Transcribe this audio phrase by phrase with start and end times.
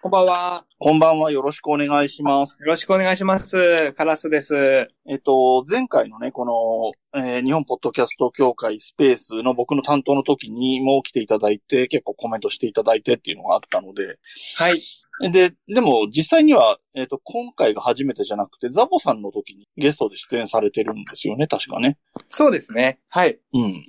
[0.00, 0.64] こんばんは。
[0.78, 1.30] こんばんは。
[1.30, 2.56] よろしくお願いします。
[2.58, 3.92] よろしくお願いします。
[3.92, 4.88] カラスです。
[5.06, 6.46] えっと、前回のね、こ
[7.12, 14.18] の、えー日本ポッドキャスト協会スペースの僕の担当の時にも来ていただいて、結構コメントしていただいてっていうのがあったので、
[14.56, 14.82] はい。
[15.30, 21.98] で、でも実際には、えっと、今回が初めてじゃなくて、ザボさんの時にゲストで出演されてるんですよね、確かね。
[22.30, 23.00] そうですね。
[23.10, 23.38] はい。
[23.52, 23.86] うん。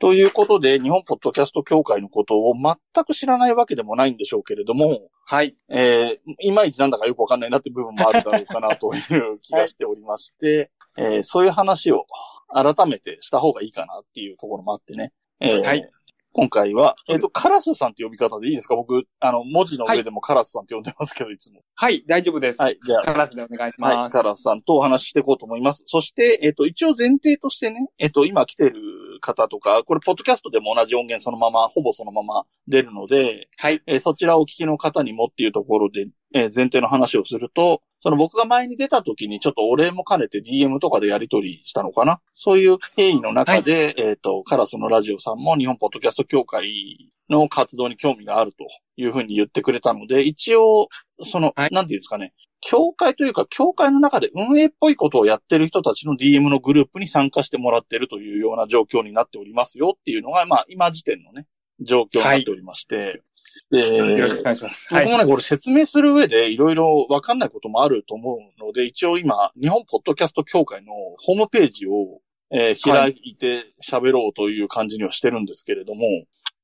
[0.00, 5.56] ということで、日本ポッドキャスト協会のことを全く知らないわけでもないんでしょうけれども、はい。
[5.68, 12.06] えーいまいちなんだかよくわかんないなって部分もあるだろうかなという気がしておりまして、えーそういう話を
[12.52, 15.12] 改めてした方がいいかなっていうところもあってね。
[15.40, 15.90] えーはい
[16.32, 18.76] 今回は、えっ、と、カラスさんって呼び方でいいですか？
[18.76, 21.62] 僕、あの、文字の上でもカラスさんって呼んでますけど、いつも。
[21.74, 22.62] はい、大丈夫です。
[22.62, 24.12] はい、じゃあ、カラスでお願いしはい、ます。
[24.12, 25.84] カラスさんとお話ししていこうと思います。
[25.86, 28.80] そして、えっ、と、一応前提としてね、えっ、と、今来てる
[29.20, 33.82] 方とか、これ、ポッドキャストでも同じ音源そのまま、ほぼそのまま出るので、はい。
[33.86, 42.20] えーそちらをお聞きの方にもっていうところで、えー前提の話をすると、その僕が前に出た時にちょっとお礼も兼ねて DM とかでやり取りしたのかな？
[42.34, 50.88] そういう経緯の中で、えっ、と、カラスのラジオさんも日本ポッドキャスト協会の活動に興味があるというふうに言ってくれたので、一応、
[51.24, 51.70] その、はい。
[51.72, 61.46] なんていうんですかね、協会というか、協会の中で運営っぽいことをやってる人たちの DM のグループに参加してもらってるというような状況になっておりますよっていうのが、まあ、今時点のね、
[61.80, 63.22] 状況になっておりまして、
[63.70, 64.86] でよろしくお願いします。
[64.88, 65.04] はい。
[65.04, 70.92] 僕もね、これ説明する上でいろいろわかんないこともあると思うので、一応今、日本ポッドキャスト協会の
[71.22, 76.06] ホームページを、えー開いて喋ろうという感じにはしてるんですけれども、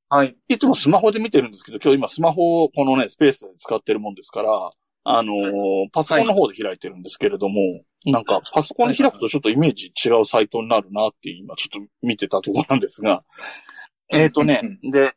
[0.09, 0.37] はい。
[0.49, 4.71] いつもスマホで見てるんですけど、今日今スマホをこのね、スペースで使ってるもんですから、
[5.05, 7.61] あのーパソコンの方で開いてるんですけれども、
[8.07, 13.23] なんかパソコンで開くとちょっとイメージ違うサイトになるなって今ちょっと見てたところなんですが、
[14.11, 15.15] えっ、とねうん、で、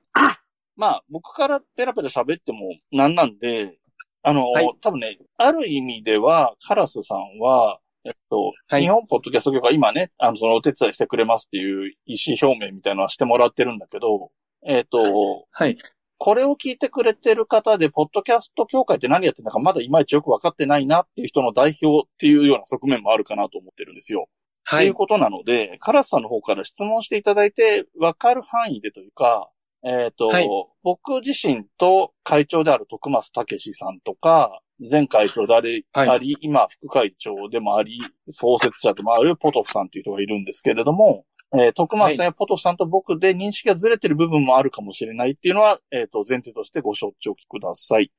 [0.77, 2.59] まあ僕からペラペラ喋っても
[2.91, 3.77] なんなんで、
[4.23, 14.31] あのーはい多分ね、ある意味ではカラスさんは、えっと、はい日本ポッドキャスト協会今ね、あの、そのお手伝いしてくれますっていう意思表明みたいなのはしてもらってるんだけど、
[14.65, 15.77] えっ、と、はい。
[16.19, 24.27] これを聞いてくれてる方で、ポッドキャスト協会って何やってんだかまだいまいちよくわかってないなっていう人の代表っていうような側面もあるかなと思ってるんですよ。
[24.63, 24.79] はい。
[24.79, 29.49] っていうことなので、カラスさんの方から質問していただいて、わかる範囲でというか、
[29.83, 30.47] えっ、と、はい
[30.83, 37.99] 僕自身と会長である徳松武史さんとか、前会長であり、はい今副会長でもあり、
[38.29, 48.11] 創設者でもあるポトフさんという人がいるんですけれども、えー徳松さんやポトフさんと僕で認識がずれてる部分もあるかもしれないっていうのは、えっ、と、前提としてご承知おきください。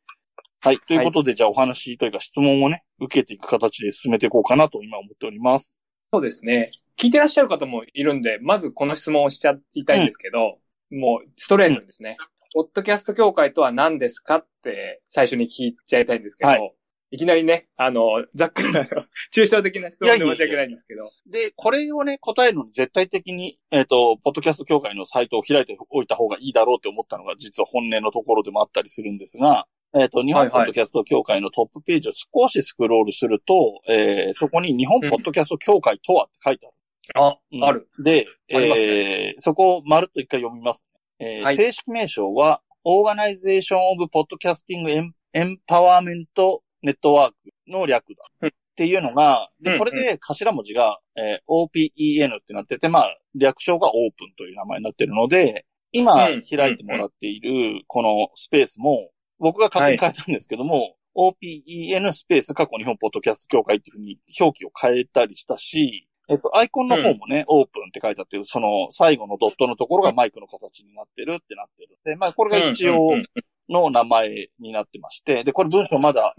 [0.60, 0.78] はい。
[0.80, 5.78] ということで、じゃあお話というか質問をね、受けていく形で進めていこうかなと今思っております。
[6.12, 6.70] そうですね。
[6.98, 10.58] 聞いてらっしゃる方もいるんで、まずこの質問をしちゃいたいんですけど、
[10.90, 12.16] もうストレートにですね。
[12.54, 16.74] ポッドキャスト協会とは何ですかって最初に聞いちゃいたいんですけど、はい
[17.10, 18.82] いきなりね、あの、ざっくりな、
[19.34, 21.10] 抽象的な質問で申し訳ないんですけど。
[21.26, 29.66] で、これをね、答えるのに絶対的に、えっ、と、ポッドキャスト協会のサイトを開いておいた方がいいだろうって思ったのが、実は本音のところでもあったりするんですが、
[29.98, 36.76] えっ、と、日本ポッドキャスト協会のトップページを少しスクロールすると、えーそこに日本ポッドキャスト協会とはって書いてある。
[37.14, 37.64] あ、うん。
[37.64, 37.88] ある。
[38.02, 40.86] で、ありますえーそこをまるっと一回読みます、
[41.20, 41.56] ねえーはい。
[41.56, 47.36] 正式名称は、 Organization of Podcasting and Empowerment Network
[47.66, 48.24] の略だ。
[48.42, 48.48] うん。
[48.48, 71.98] っていうのが、で、これで頭文字が、えー OPEN ってなってて、まあ、略称がオープンという名前になってるので、今うん開いてもらっているこのスペースも、僕が勝手に変えたんですけども、OPEN スペース過去日本ポッドキャスト協会っていうふうに表記を変えたりしたし、えっと、アイコンの方もね、オープンって書いてあって、その最後のドットのところがマイクの形になってるってなってる。
[72.04, 73.22] で、まあ、これが一応うんうん
[73.70, 76.34] の名前になってまして、で、これ文章まだ。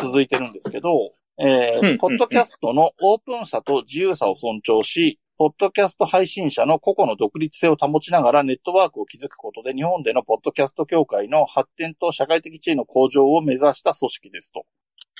[0.00, 14.64] 続いてるんですけど、えうんうんー、ポッドキャストのオープンさと自由さを尊重し、ポッドキャスト配信者の個々の独立性を保ちながらネットワークを築くことで日本でのポッドキャスト協会の発展と社会的地位の向上を目指した組織ですと。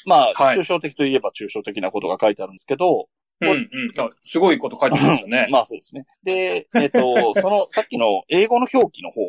[0.05, 3.09] まあ、はい抽象的といえば抽象的なことが書いてあるんですけど、
[3.47, 4.00] うんうん。
[4.00, 5.49] あすごいこと書いてますよね。
[5.53, 6.06] まあそうですね。
[6.23, 9.23] で、えっ、と、 そのさっきの英語の表記の方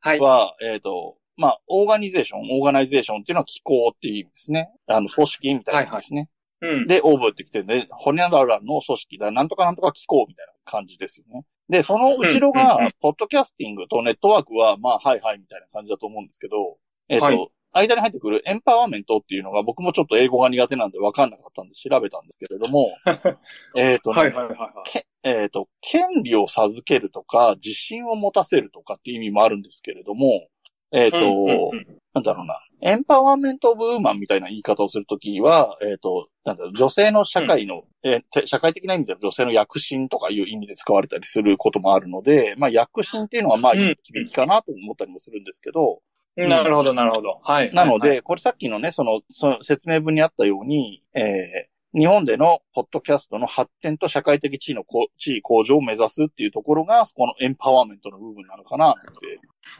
[0.00, 0.20] はい。
[0.20, 4.70] は、えっ、と、まあ、 organization、organization っていうのは機構っていう意味ですね。
[4.88, 6.28] あの、組織みたいな意味ですね。
[6.60, 6.86] うん。
[6.88, 11.44] で、 of ってきてね、ホニャララの組織だ、なんとかなんとか機構みたいな感じですよね。
[11.68, 16.76] で、その後ろが、ポッドキャスティングとネットワークは、まあ、はいはいみたいな感じだと思うんですけど、
[17.08, 22.90] えっ、と、はい間に入ってくるエンパワーメントっていうのが僕もちょっと英語が苦手なんで分かんなかったんで調べたんですけれども、
[23.76, 24.90] えっとね、はいはいはいはい。
[24.90, 30.48] けえっ、と、権利を授けるとか、自信を持たせるとかっていう意味もあるんですけれども、
[30.92, 32.58] えっ、と、うんうんうんなんだろうな。
[32.80, 45.98] エンパワーメントオブウーマンみたいな言い方をするときは、えっ、と、なんだろう、女性の社会の、えーて社会的な意味での女性の躍進とかいう意味で使われたりすることもあるので、まあ躍進っていうのはまあうんいい響きかなと思ったりもするんですけど、うん
[46.46, 47.40] なるほど、なるほど。
[47.42, 47.72] はい。
[47.72, 59.00] なのはいはいで、これさっきのね、その、その説明文にあったように、えー日本でのポッドキャストの発展と社会的地位のこ地位向上を目指すっていうところが、このエンパワーメントの部分なのかなって、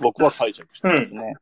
[0.01, 1.35] 僕は解釈してますね。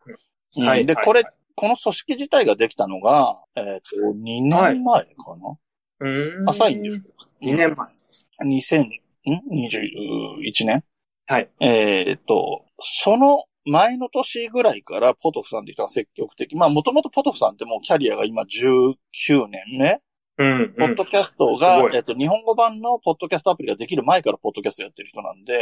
[0.59, 0.85] うんはい。
[0.85, 1.25] で、はいこれ、、
[1.55, 5.57] この組織自体ができたのが、えっ、と、2年前かな、
[6.01, 7.03] うーん浅いんですよ。
[7.43, 8.59] 2年前。
[8.59, 8.91] 2000、ん
[9.27, 10.85] ?21 年？
[11.27, 11.51] はい。
[11.61, 16.57] えっ、と、その前の年ぐらいからポトフさんって人が積極的。
[16.57, 20.01] まあ、もともとポトフさんってもうキャリアが今19年目。
[20.39, 20.75] うん。
[20.79, 25.61] ポッドキャストが、えっ、と、日本語版のポッドキャストアプリができる前からポッドキャストやってる人なんで、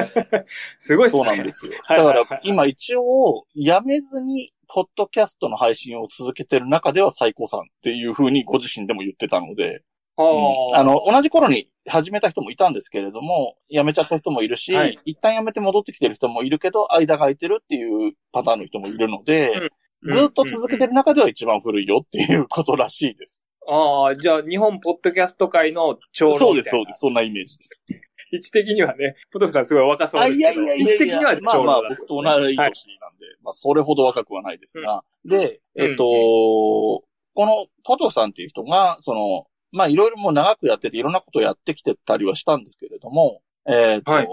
[0.78, 1.24] すごいっすね。
[1.24, 1.72] そうなんですよ。
[1.88, 9.82] だから、今一応、やめずに、ポッドキャストの配信を続けてる中では最高さんっていう風にご自身でも言ってたので、
[10.16, 14.98] あの、同じ頃に始めた人もいたんですけれども、辞めちゃった人もいるし、はい。
[15.04, 19.70] 一旦辞めて戻ってきてる人もいるけど、間が空いてるっていうパターンの人もいるので、
[20.02, 20.14] うん。
[20.14, 23.42] ずっと続けてる中では一番古いよっていうことらしいです。
[23.66, 26.80] ああ、じゃあ、日本ポッドキャスト界の長老そうです、みたいな。
[26.80, 27.00] そうです。
[27.00, 27.70] そんなイメージです。
[28.30, 30.62] 位置的にはね、ポトフさんすごい若そうあ、ですけど。
[30.62, 32.76] いやいやいや位置的にはまあまあ、僕と同い年なんで、
[33.42, 35.02] まあ、それほど若くはないですが。
[35.24, 35.90] で、うん。
[35.90, 37.02] えっと、こ
[37.36, 44.28] のポトフさんっていう人が、その、まあ、いろいろもう長くやってて、いろんなことをやってきてたりはしたんですけれども、えっと、はい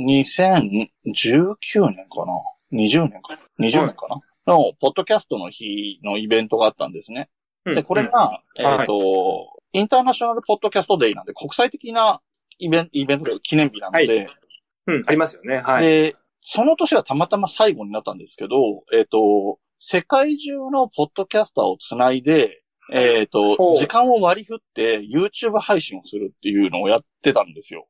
[0.00, 2.32] 2019年かな
[2.72, 7.28] ?20 年かな ?20 年かな、の、ポッドキャストの日のイベントがあったんですね。
[7.64, 12.20] うんで、これが、うんえっ、と、インターナショナルポッドキャストデイなんで、国際的な
[12.58, 14.26] イベント、イベント記念日なので、
[14.86, 15.58] うん、ありますよね。
[15.58, 15.84] はい。
[15.84, 22.61] で、その年はたまたま最後になったんですけど、えっ、と、世界中のポッドキャスターをつないで、
[22.92, 27.86] えっ、ほと、う時間を割り振って YouTube 配信をするっていうのをやってたんですよ。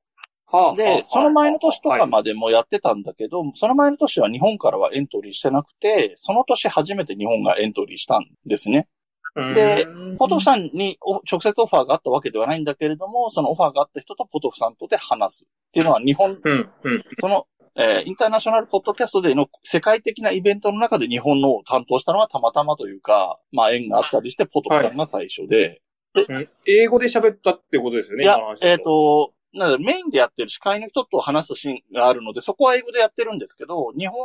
[0.47, 8.87] はあはであ、その前の年とかはまでもやってたんだけど、その前の年は日本からはエントリーしてなくて、その年初めて日本がエントリーしたんですね。
[9.35, 17.03] いで、うんポトフさんにお直接オファーがあったわけではないんだけれども、そのオファーがあった人とポトフさんとで話すっていうのは日本、うん、うん。
[17.19, 25.81] その、えーインターナショナルポッドキャストでの世界的なイベントの中で日本のを担当したのはたまたまというか、まあ縁があったりして、ポトフさんが最初で、
[26.15, 34.19] うん英語で喋ったってことですよね、いやえっ、と、なメインでやってる司会の人と話すシーンがあるので、そこは英語でやってるんですけど、日本、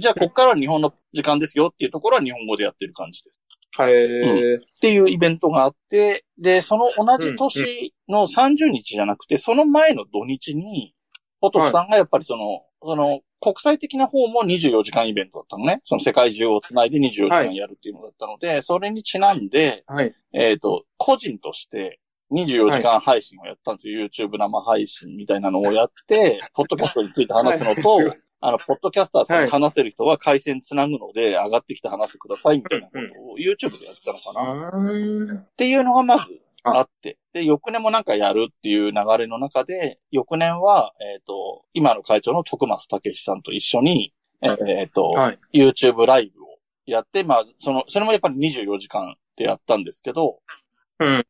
[0.00, 3.40] じゃあこっからは日本の時間ですよっていうところは日本語でやってる感じです。
[3.78, 4.56] へえ。
[4.56, 10.94] っていうイベントがあって、で、その同じ年の30日じゃなくて、その前の土日に、
[11.40, 15.80] ポトフさんがやっぱりその、その、国際的な方も24時間イベントだったのね。
[15.84, 20.14] その世界中をつないで24時間やるっていうのだったので、それにちなんで、はい。
[20.32, 22.00] えっ、と、個人として
[22.32, 24.06] 24時間配信をやったんですよ。
[24.06, 32.98] YouTube 生配信みたいなのをやって、ポッドキャストについて話すのと、はいあの、ポッドキャスターさんに話せる人は回線つなぐので、上がってきて話してくださいみたいなこと
[33.32, 34.78] を YouTube でやったのかな。
[34.78, 44.12] うんっていうのがまずああって、で、翌年もなんかやるっていう流れの中で、翌年は、えっ、と、今の会長の徳松武史さんと一緒に、
[44.42, 45.38] えっ、と、はい。
[45.52, 50.40] YouTube ライブをやって、まあ、その、それもやっぱり24時間でやったんですけど、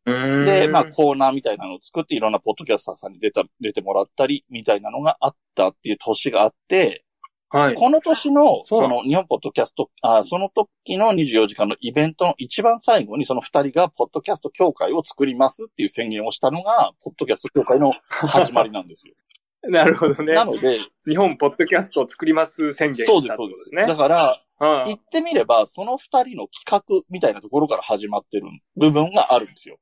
[0.06, 0.44] うん。
[0.44, 7.04] で、まあ、コーナーみたいなのを作って、いろんなポッドキャスターさんに出た、出てもらったり、みたいなのがあったっていう年があって、
[7.50, 7.74] はい。
[7.74, 19.14] この年の、そうその、日本ポッドキャスト、あその時の24時間のイベントの一番最後に、その二人が、ポッドキャスト協会を作りますっていう宣言をしたのが、ポッドキャスト協会の始まりなんですよ。
[19.68, 20.32] なるほどね。
[20.32, 23.64] なので、日本ポッドキャストを作ります宣言そうです、したそうです。
[23.64, 23.86] ことですね。
[23.86, 29.78] だから、は言ってみれば、その二人の企画みたいなところから始まってる部分があるんですよ。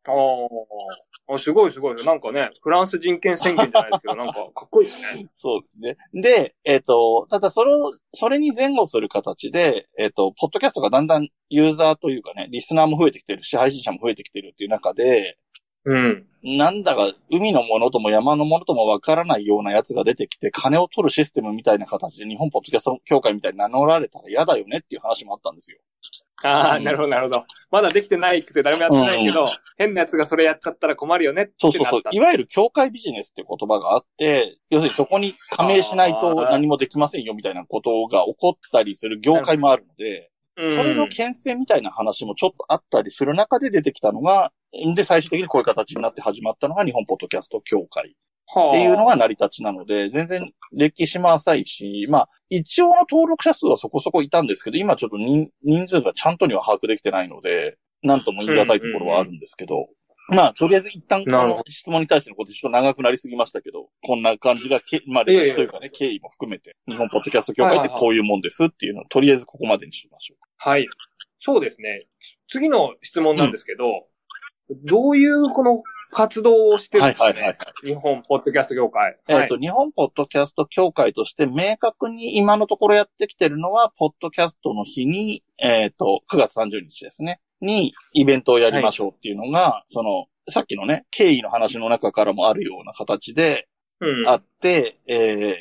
[1.29, 1.39] あ。
[1.39, 2.05] すごいすごい。
[2.05, 5.27] なんかね、フランス人権宣言じゃないですけど、 なんかかっこいいですね。
[5.35, 5.97] そうですね。
[6.15, 15.39] で、えっ、と、ただそれを、それに前後する形で、えっ、と、ポッドキャストがだんだんユーザーというかね、リスナーも増えてきてるし、配信者も増えてきてるっていう中で、
[15.85, 16.25] うん。
[16.43, 25.79] なんだか海のものとも山のものともわからないようなやつが出てきて、金を取るシステムみたいな形で日本ポッドキャスト協会みたいに名乗られたら嫌だよねっていう話もあったんですよ。
[26.43, 27.45] ああ、うんなるほど、なるほど。
[27.71, 44.51] まだできてないくて誰もやってないけど、変なやつがそれやっちゃったら困るよねってそうそうそういわゆる協会ビジネスっていう言葉があって、要するにそこに加盟しないと何もできませんよみたいなことが起こったりする業界もあるので、うんそれの牽制みたいな話もちょっとあったりする中で出てきたのが、
[44.95, 48.71] で、最終的にこういう形になって始まったのが日本ポッドキャスト協会はあ。
[48.71, 59.89] っていうのが成り立ちなので、全然歴史も浅いし、まあ、一応の登録者数はそこそこいたんですけど、今ちょっと人人数がちゃんとには把握できてないので、なんとも言い難いところはあるんですけど、
[60.31, 70.39] まあ、とりあえず一旦この質問に対してのことちょっと長くなりすぎましたけど、こんな感じがけ、まあ歴史というかね、経緯も含めて、日本ポッドキャスト協会ってこういうもんですっていうのを、とりあえずここまでにしましょう。
[70.59, 70.87] はい。
[71.41, 72.07] そうですね。
[72.49, 74.07] 次の質問なんですけど、
[74.85, 79.17] どういうこの活動をしてるんですかね、はいはいはい日本ポッドキャスト業界。
[79.29, 87.41] えっ、と、日本ポッドキャスト協会として明確に今のところやってきてるのは、ポッドキャストの日に、えっ、と、9月30日ですね。
[87.61, 93.69] に、イベントをやりましょうっていうのが、その、さっきのね、経緯の話の中からもあるような形で
[94.01, 94.29] うん。
[94.29, 95.55] あって、えー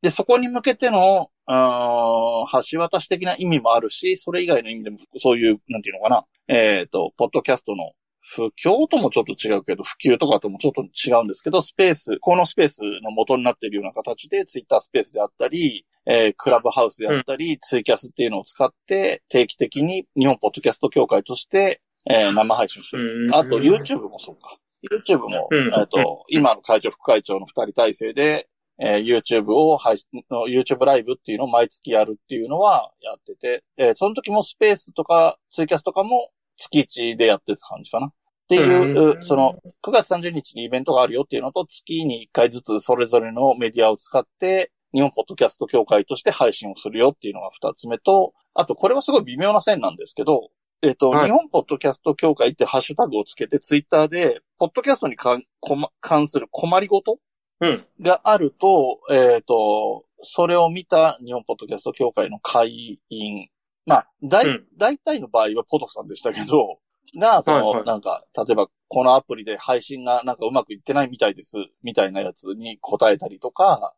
[0.00, 7.92] で、そこに向けての、橋渡し的な意味もあるし、それ以外の意味でも、そういう、なんていうのかな、えっ、と、ポッドキャストの
[8.30, 23.24] 不況ともちょっと違うけど、普及とかともちょっと違うんですけど、スペース、このスペースの元になっているような形で、ツイッタースペースであったり、えークラブハウスであったり、ツイキャスっていうのを使って、定期的に日本ポッドキャスト協会として、えー生配信する。
[23.24, 24.58] うんあと、YouTube もそうか。
[24.92, 38.12] YouTube も、うんえっ、と、今の会長、副会長の二人体制で、えー YouTube を配信、の YouTube ライブっていうのを毎月やるっていうのはやってて、えーその時もスペースとかツイキャスとかも月1でやってた感じかな。
[38.48, 50.48] っていう、うんその、9月30日にイベントがあるよっていうのと、月に1回ずつそれぞれのメディアを使って、日本ポッドキャスト協会として配信をするよっていうのが2つ目と、あとこれはすごい微妙な線なんですけど、
[50.80, 51.26] えっ、と、はい。
[51.26, 57.18] 日本ポッドキャスト協会ってハッシュタグをつけてツイッターで、ポッドキャストに関こま関する困りごと
[57.60, 57.84] うん。
[58.00, 63.48] があると、えっ、と、それを見た日本ポッドキャスト協会の会員、
[63.86, 64.66] まあ、だい、うん。
[64.76, 66.78] 大体の場合はポトフさんでしたけど、
[67.16, 67.84] が、その、はいはい。
[67.84, 73.94] なんか、例えば、このアプリで配信がなんかうまくいってないみたいです、みたいなやつに答えたりとか、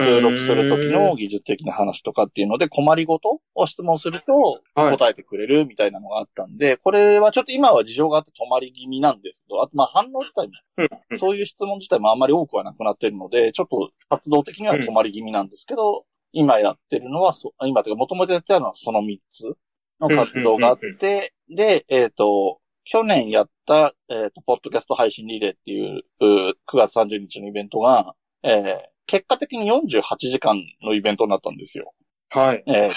[0.00, 4.96] 収録するときの技術的な話とかっていうので、困りごとを質問するとはい。
[4.96, 19.56] 答えてくれるみたいなのがあったんで、これはちょっと今は事情があって止まり気味なんですけど、あとまあ反応自体もそういう質問自体もあんまり多くはなくなってるので、ちょっと活動的には止まり気味なんですけど、今やってるのはそ、今というか元々やってたのはその3つ
[20.00, 31.94] の活動があって、で、えっ、と、去年やった、えっ、と、ポッドキャスト配信リレーっていう、う9月30日のイベントが、えー結果的に48時間のイベントになったんですよ。
[32.28, 32.62] はい。
[32.66, 32.92] えー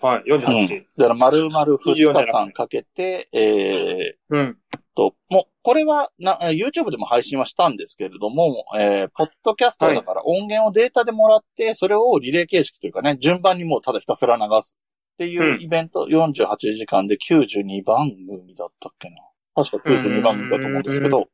[0.00, 0.22] はい。
[0.26, 0.82] うん48。
[0.96, 4.56] だから丸々2 24日間かけて、えーうん。
[4.96, 14.78] と、もう、これはな、えー YouTube でも配信はしたんですけれども、えー、ポッドキャストだから音源をデータでもらって、それをリレー形式というかね、順番にもうただひたすら流す
[15.20, 19.16] っていううんイベント、48時間で92番組だったっけな。
[19.54, 21.24] 確か92番組だと思うんですけど、っ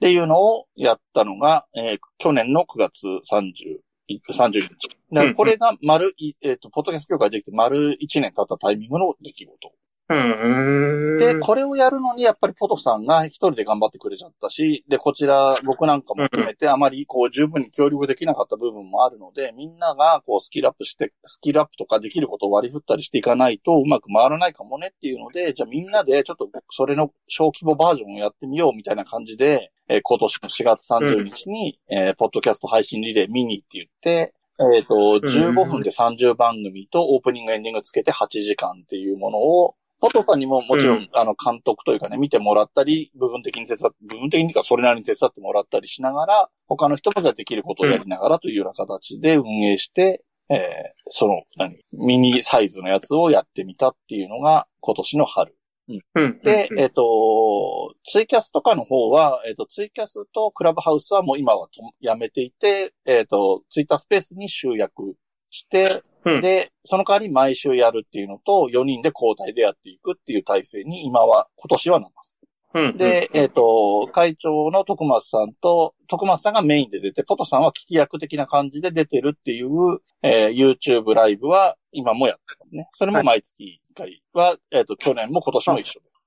[0.00, 3.80] ていうのをやったのが、えー去年の9月30、
[4.32, 5.34] 30日。
[5.34, 9.72] これが丸い、えっ、と、ポッドキャスト協会できて丸1年経ったタイミングの出来事。
[10.10, 11.18] うん。
[11.18, 34.34] で、これをやるのに、やっぱりポトフさんが一人で頑張ってくれちゃったし、で、こちら、僕なんかも含めて、あまり、こう、十分に協力できなかった部分もあるので、みんなが、こう、スキルアップして、スキルアップとかできることを割り振ったりしていかないと、うまく回らないかもねっていうので、じゃあみんなで、ちょっと、それの小規模バージョンをやってみようみたいな感じで、えー今年の4月30日に、えーポッドキャスト配信リレーミニって言って、
[34.76, 50.58] えっ、と、15分で30番組とオープニングエンディングつけて8時間っていうものを、ポトさんにももちろん、うんあの、監督というかね、見てもらったり、部分的に手伝って、部分的にかそれなりに手伝ってもらったりしながら、他の人もじゃあできることをやりながらというような形で運営して、えー
[51.08, 55.56] その、何、ミニサイズのやつをやってみたっていうのが今年の春。
[55.88, 56.40] うん。
[56.42, 65.14] で、うんえっ、と、ツイキャスとかの方は、えっ、と、ツイキャスとクラブハウスはもう今はとやめていて、えっ、と、ツイッタースペースに集約
[65.48, 72.40] して、うんで、その代わり毎週やるっていうのと、4人で交代でやっていくっていう体制に今は、今年はなります。
[72.74, 72.96] うん。
[72.96, 79.68] で、えっ、と、会長の徳松さんと、徳松さんがメインで出て、ポトさんは聞き役的な感じで出てるっていう、
[80.22, 82.88] えー YouTube ライブは今もやってますね。
[82.92, 86.20] それも毎月1回は、えっ、と、去年も今年も一緒です。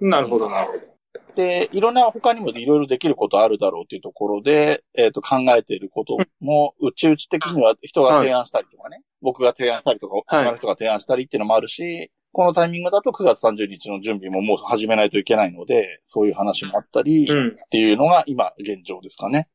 [0.00, 0.98] なるほど、なるほど。
[1.34, 17.56] で、いろんな他にもいろいろできることあるだろうというところで、えっ、と、考えていることも、 うちうち的には人が提案したりとかね、僕が提案したりとか、他の人が提案したりっていうのもあるし、このタイミングだと9月30日の準備ももう始めないといけないので、そういう話もあったり、っうん。
[17.70, 19.48] ていうのが今現状ですかね。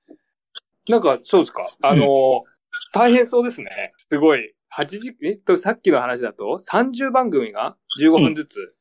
[0.89, 1.65] なんか、そうですか？
[1.81, 2.43] あの、
[2.93, 3.91] 大変そうですね。
[4.11, 4.53] すごい。
[4.75, 8.75] 8時、えっと、さっきの話だと、30番組が15分ずつ、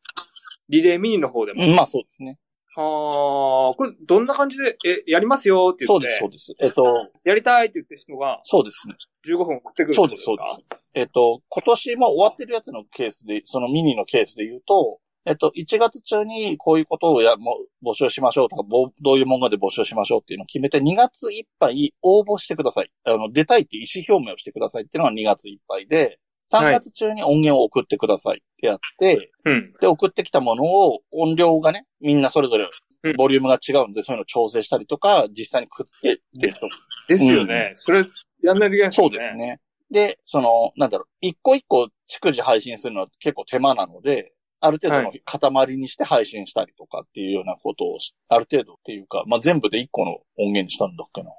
[0.69, 2.39] リレーミニの方でもうんまあそうですね。
[2.75, 6.09] はあ、これどんな感じで、え、やりますよって言って。
[6.19, 6.64] そうです、そうです。
[6.64, 6.85] えっと、
[7.25, 8.95] やりたいって言ってる人がそうですね。
[9.26, 10.61] 15分送ってくるそうです、そうです。
[10.95, 22.91] えっと、今年も終わってるやつのケースで、そのミニのケースで言うと、えっと、1月中にこういうことをや、もう募集しましょうとか、ぼどういう文言で募集しましょうっていうのを決めて、2月いっぱい応募してください。
[23.05, 26.19] あの、出たいって意思表明をしてくださいっていうのが2月いっぱいで、
[26.52, 29.73] 3月中に音源を送ってくださいってやって、うん。
[29.80, 36.68] で、送ってきたものを音量がね、みんなそれぞれうんボリュームが違うので、そういうのを調整したりとか、実際に食ってっていう人
[37.09, 37.73] ですよね。
[37.75, 38.04] それ、
[38.44, 39.35] やんないといけないそうです。
[39.35, 39.61] ね。
[39.90, 51.32] で、その、なんだろう、一個一個逐次配信するのは結構手間なので、ある程度のは塊にして配信したりとかっていうようなことをし、ある程度っていうか、まあ、全部で一個の音源にしたんだっけな。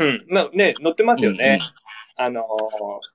[0.00, 0.26] うん。
[0.28, 1.58] なね、載ってますよね。
[2.18, 2.44] あのー、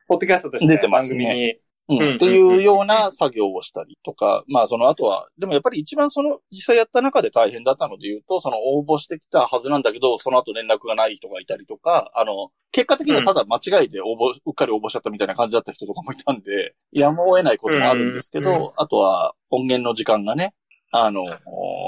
[0.08, 1.26] ポッドキャストとして出てますね。
[1.26, 1.52] 番組に。
[1.90, 2.08] うん。
[2.08, 2.16] うん。
[2.16, 20.54] っていうような作業をしたりとか、まあその後は、でもやっぱり一番その実際やった中で大変だったので言うと、その応募してきたはずなんだけど、その後連絡がない人がいたりとか、あの、結果的にはただ間違いで応募、うっかり応募しちゃったみたいな感じだった人とかもいたんで、やむを得ないこともあるんですけど、あとは音源の時間がね、
[20.96, 21.26] あの、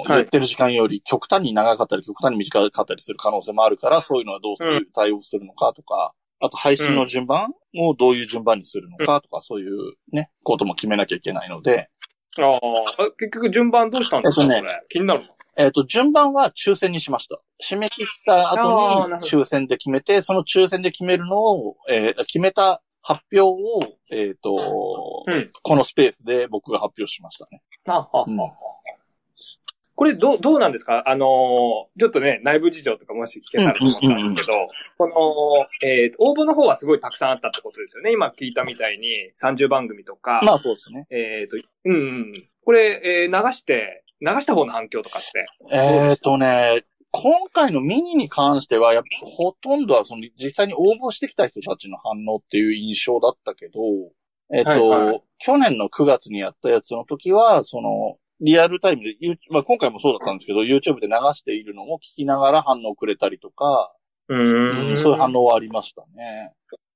[0.07, 11.89] 言ってる時間より極端に長かったり極端に短かったりする可能性もあるから、そういうのはどうする、対応するのかとか、あと配信の順番をどういう順番にするのかとか、そういうね、ことも決めなきゃいけないので、
[12.37, 12.59] ああ、
[13.17, 14.81] 結局順番どうしたんですか、えっとね。
[14.89, 15.27] 気になるの？
[15.57, 17.39] えっ、と、順番は抽選にしました。
[17.63, 24.55] 締め切った後に抽選で決めて、その抽選で決めるのを、えー決めた発表を、えっ、と、
[25.27, 25.51] うん。
[25.61, 27.61] このスペースで僕が発表しましたね。
[27.87, 28.37] あ、あ、うん
[29.95, 31.03] これどう、どうなんですか？
[31.07, 38.11] あのーちょっとね、内部事情とかもし聞けたらと思ったんですけど、この、えーと、応募の方はすごいたくさんあったってことですよね。
[38.11, 41.07] 今聞いたみたいに30番組とか、まあそうですね。
[41.09, 42.49] えっ、と、うんうん。
[42.65, 45.45] これ、えー流して、流した方の反響とかって？
[45.71, 53.79] えっ、とね、今回のミニに関しては、やっぱほとんどはその実際に応募してきた人たちの反応っていう印象だったけど、
[54.53, 63.93] えっ、と、はいはい去年の9月にやったやつの時は、その、リアルタイムで、ユーまあ、今回もそうだったんですけど、YouTube で流しているのを聞きながら反応をくれたりとか、
[64.27, 66.51] ううんそういう反応はありましたね。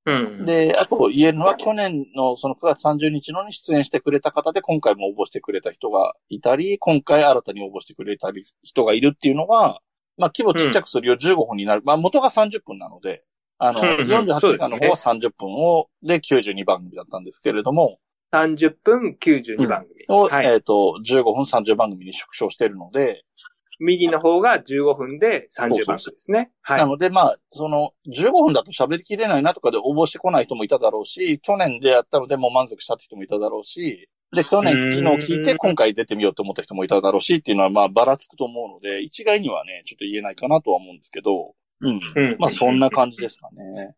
[0.05, 0.45] うん。
[0.45, 9.79] で、あと言えるのは去年のその9月30日のに出演してくれた方で今回も応募してくれた人がいたり、今回新たに応募してくれたり人がいるっていうのが、
[10.17, 11.81] まあ規模ちっちゃくするよ15分になる。
[11.85, 13.21] まあ元が30分なので、
[13.59, 17.99] あの、うんうん48時間の方は30分を、で92番組だったんですけれども、
[18.33, 20.05] 30分92番組。
[20.09, 20.45] を、はい。
[20.45, 23.23] えっ、と、15分30番組に縮小しているので、
[23.79, 26.51] 右の方が15分で30番組ですね。
[26.61, 26.77] は。
[26.77, 41.89] ないので、まあ、その、15分だと喋りきれないなとかで応募してこない人もいただろうし、去年でやったのでもう満足したって人もいただろうし、で、去年昨日聞いて今回出てみようと思った人もいただろうしっていうのはまあばらつくと思うので、一概にはね、ちょっと言えないかなとは思うんですけど、うん。
[41.89, 43.95] うんまあそんな感じですかね。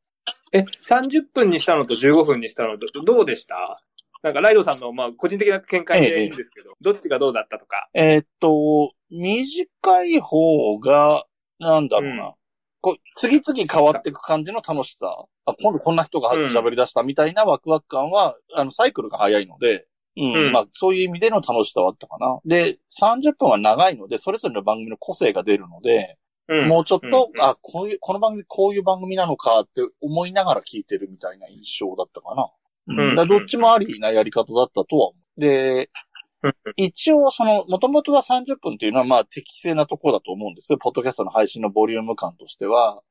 [0.54, 3.78] え、30分にしたのと15分にしたのとどうでした？
[4.24, 7.90] なんかライドさんの、まあ、個人的な見解でいいんですけど、どっちがどうだったとか。
[7.94, 11.26] えーっと、短い方が、
[11.60, 12.26] なんだろうな。
[12.28, 12.34] うん
[12.84, 15.06] こう次々変わっていく感じの楽しさ。
[15.46, 19.86] あ、今度こんな人がうん喋り出したみたいなワクワク感は、あの、サイクルが早いので、
[20.18, 22.40] うん、うんまあ、そういう意味での楽しさはあったかな。
[22.44, 32.50] で、30分は長いので、それぞれの番組の個性が出るので、うんもうちょっと、うんあ、こういう、この番組こういう番組なのかって思いながら聞いてるみたいな印象だったかな。
[32.88, 35.40] うんだどっちもありなやり方だったとは思う。
[35.40, 35.90] で
[36.44, 40.80] うん、一応その、もともとは30分っていうのはまあ適正なところだと思うんですよ。
[40.80, 43.02] ポッドキャストの配信のボリューム感としては。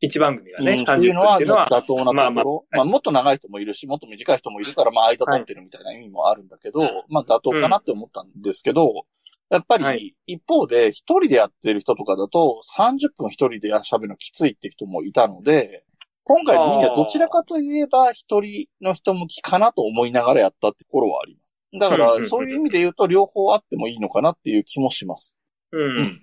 [0.00, 2.14] 一番組がね、うん、30そういうのは分っていうのは、妥当なところ。
[2.14, 2.44] まあまあ
[2.76, 9.04] まあもっと長い人もいるし、もっと短い人もいるから、まあ間取ってるみたいな意味もあるんだけど、まあ妥当かなって思ったんですけど、
[9.50, 15.84] やっぱはり一方で一人でやってる人とかだと30分一人で喋るのきついって人もいたので、
[16.28, 21.56] 今回のミニはどちらかといえば一人の人向きかなと思いながらやったってところはあります。
[21.80, 25.34] だかうんうんうんらそういう意味で言うと両方あってもいいのかなっていう気もします。
[25.72, 25.80] うん。
[25.80, 26.22] うん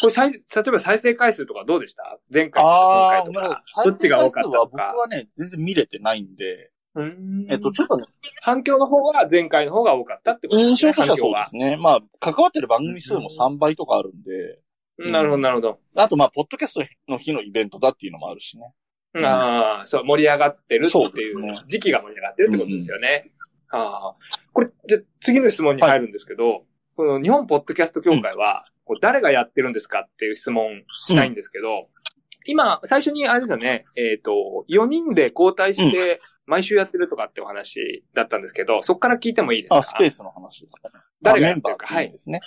[0.00, 2.18] これ再、例えば再生回数とかどうでした？
[2.32, 3.84] 前回とか今回とか。
[3.84, 4.98] どっちが多かった再生回数は僕。
[4.98, 8.06] はね、全然見れてないんで、うんえっと、ちょっとね、
[8.42, 10.70] 反響の方は前回の方が多かったってことですね。
[10.70, 11.76] 印象としてはそう反ですね。
[11.76, 14.60] まあ、関わってる番組数も3倍とかあるんで、
[14.98, 15.78] 響はなるほど、なるほど。
[15.96, 18.72] あとまあ、ポッドキャストの日のイベントだっていうのもあるしね。
[19.20, 23.30] んああ、そう、盛り上がってるっていう、時期が盛り上がってるってことですよね。
[23.70, 24.16] ああ。
[24.52, 26.64] これ、じゃあ次の質問に入るんですけど、
[26.96, 31.88] この日本ポッドキャスト協会は、こう誰がやってるんですかっていう質問したいんですけど、
[32.44, 39.76] 今、最初にあれですよね、えっ、と、4人で交代して、毎週やってるとかってお話だったんですけど、そこから聞いてもいいですか？
[39.76, 40.94] あ、スペースの話ですかね。
[41.22, 41.94] 誰があメンバーってやってるか。
[41.94, 42.12] はいいう意味。
[42.14, 42.40] ですね。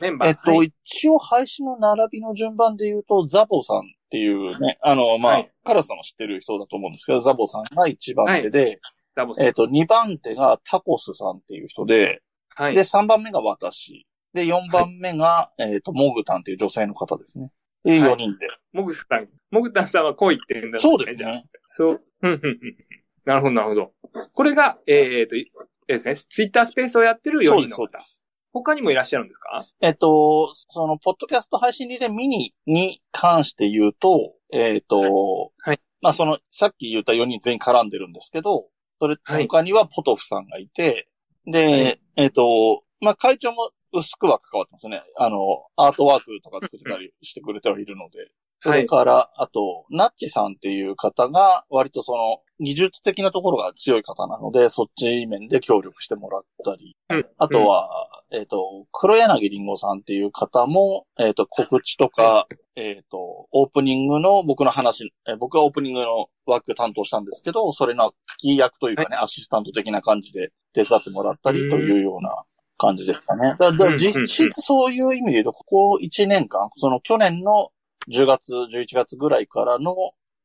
[0.00, 0.28] メンバー。
[0.30, 8.78] えっと、はい一応配信の並びの順番で言うと、ザボさんっていうね、あの、まあ、はいカラスさんも知ってる人だと思うんですけど、ザボさんが一番手で、
[9.14, 12.20] ダボさんえっと、二番手がタコスさんっていう人で、
[12.50, 12.74] はい。
[12.74, 14.06] で、三番目が私。
[14.34, 17.50] で、四番目が、えっと、モグタンっていう女性の方ですね。
[17.84, 18.48] で、はい四人で。
[18.72, 21.44] モグタン、モグタンさんは恋って言うんだそうですね。
[21.64, 22.00] そう。
[22.20, 22.76] ふんふんふんふん
[23.24, 23.92] なるほど、なるほど。
[24.34, 25.44] これが、えっ、と、えー
[25.86, 28.00] ですね、ツイッタースペースをやってる4そうです、人の方そうで。
[28.00, 28.21] す。
[28.52, 29.66] 他にもいらっしゃるんですか？
[29.80, 38.66] えっと、その、ポッドキャスト配信リレーミニに関して言うと、えっと、はいまあ、その、さっき言った4人全員絡んでるんですけど、
[39.00, 41.08] それ、はい他にはポトフさんがいて、
[41.46, 45.02] で、はいえっと、まあ、会長も薄くは関わってますね。
[45.16, 45.38] あの、
[45.76, 48.30] アートワークとか作ってたりしてくれてはいるので。
[48.62, 48.82] そはい。
[48.82, 56.96] れから、あと、ナッチさんっていう方が、割とその、技術的なところが強い方なので、そっち面で協力してもらったり。
[57.10, 72.30] うんあとは、えっ、と、黒柳りんごさんっていう方も、えっ、と、告知とか、えっ、と、オープニングの僕の話、えー僕はオープニングの枠担当したんですけど、それのキー役というかね、アシスタント的な感じで手伝ってもらったりというような
[72.78, 73.54] 感じでしたね。
[73.58, 77.70] だ実質そういう意味で言うと、ここ1年間、その去年の
[78.10, 79.94] 10月、11月ぐらいからの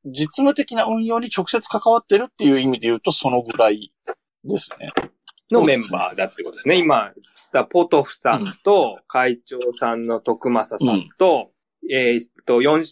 [0.05, 3.93] 実務的な運用に直接関わってるっていう意味で言うと、そのぐらい
[4.43, 4.89] ですね。
[5.51, 6.77] のメンバーだってことですね。
[6.77, 7.13] 今、
[7.53, 11.51] だポトフさんと、会長さんの徳正さんと、
[11.89, 12.85] えーっと、四ん？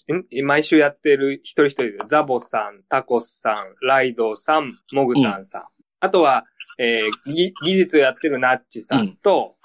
[0.45, 5.63] 毎週やってる一人一人で、ザボさん、タコスさん、ライドさん、モグタンさん。
[5.99, 6.45] あとは、
[6.77, 9.55] えーぎ技術をやってるナッチさんと、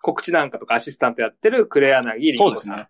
[0.00, 2.64] 告知なんかとかアシスタントやってるクレアナギリンゴさん。
[2.64, 2.88] そうですね。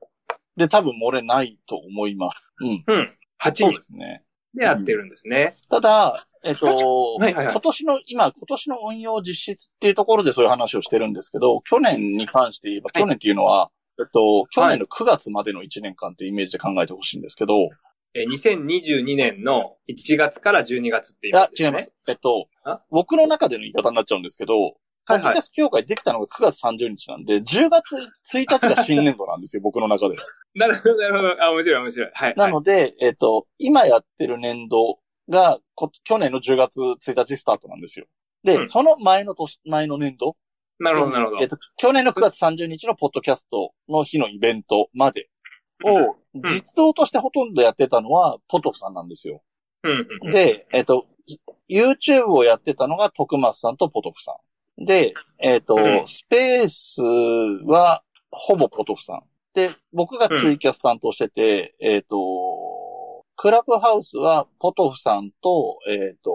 [0.56, 2.36] で、多分漏れないと思います。
[2.60, 2.84] うん。
[2.86, 3.10] うん。
[3.40, 4.24] 8そう人ですね。
[4.54, 5.56] でやってるんですね。
[5.70, 17.54] ただ、えっと、はいはいはい今年の、今、今年の運用実質っていうところでそういう話をしてるんですけど、去年に関して言えば、はい去年っていうのは、えっと、去年の9月までの1年間ってイメージで考えてほしいんですけど、
[18.14, 21.92] えー2022年の1月から12月っていう、違います。。
[22.08, 24.76] えっとあ、僕の中での言い方になっちゃうんですけど、
[25.08, 27.94] ポはいはいッドキャスト協会できたのが9月30日なんで、10月
[28.34, 30.16] 1日が新年度なんですよ、 僕の中で。
[30.54, 31.42] なるほど、なるほど。
[31.42, 32.10] あ、面白い、面白い。
[32.12, 32.34] はい。
[32.36, 38.06] なので、えっと、今やってる年度がこ、去年の10月1日スタートなんですよ。
[38.44, 40.36] で、うんその前の年、前の年度？
[40.78, 41.48] なるほど、なるほどえっ。
[41.48, 45.28] と、去年の9月30日のポッドキャストの日のイベントまで
[45.84, 46.14] を、ん
[46.44, 49.42] 実動としてほとんどやってたのは、ポトフさんなんですよ。
[49.82, 50.30] うんうん。
[50.30, 51.06] で、えっと、
[51.68, 54.36] YouTube をやってたのが徳松さんとポトフさ
[54.78, 54.84] ん。
[54.84, 57.02] で、えっと、うんスペース
[57.66, 59.22] は、ほぼポトフさん。
[59.54, 62.16] で、僕がツイキャス担当してて、えっと、
[63.38, 66.32] クラブハウスはポトフさんと、えっと、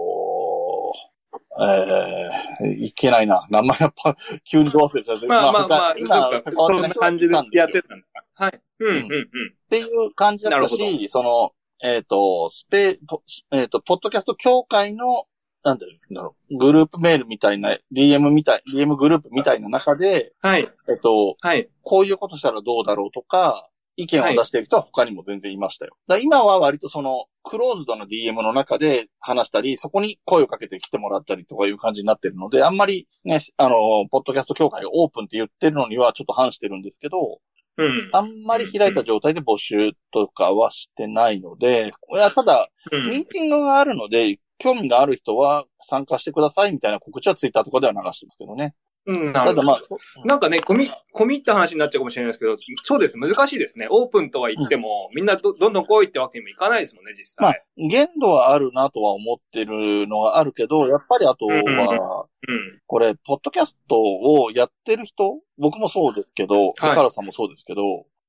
[1.60, 3.46] えー、いけないな。
[3.50, 5.26] 名前やっぱ、急にど忘れちゃって。
[5.26, 8.06] まあまあまあ、今、そんな感じでやってたんだ。
[8.32, 8.60] はい。
[8.80, 9.02] うんうんうん。
[9.02, 15.26] っていう感じだったし、その、えっ、と、スペ、ポえっ、と、ポッドキャスト協会の、
[15.62, 20.66] なんだろう、グループメールみたいな、DM みたい、DM グループみたいな中で、はい。
[20.88, 21.68] えっ、と、はい。
[21.82, 25.96] こういうことしたらどうだろうとか、意見を出している人は他にも全然いましたよ。
[26.08, 33.76] だから今は割とその、クローズドの DM の中で話したり、そこに声をかけてきてもらったりとかいう感じになってるので、あんまりね、あの、
[34.10, 37.40] ポッドキャスト協会がオープンって言ってるのにはちょっと反してるんですけど、
[37.76, 38.10] うん。
[38.12, 48.74] あんまり開いた状態で募集とかはしてないので、いやただ、うんミーティングがあるので、興味がある人は参加してくださいみたいな告知はツイッターとかでは流してますけどね。
[49.06, 49.32] うん。
[49.32, 53.18] なただまあるほど。、なんかね、込み、込み入った話になっちゃうかもしれないですけど、そうです。
[53.18, 53.86] 難しいですね。
[53.90, 62.80] オープンとは言っても、みんなどどんどん来いってわけにもいかないですもんね、実まあ際。、限度はあるなとは思ってるのはあるけど、やっぱりあとは、うん。
[62.86, 67.82] これ、ポッドキャストをやってる人、僕もそうですけど、はい高原さんもそうですけど、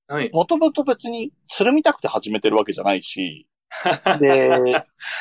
[0.08, 0.30] はい。
[0.32, 3.48] もともと別につるみたくて始めてるわけじゃないし、
[4.20, 4.50] で、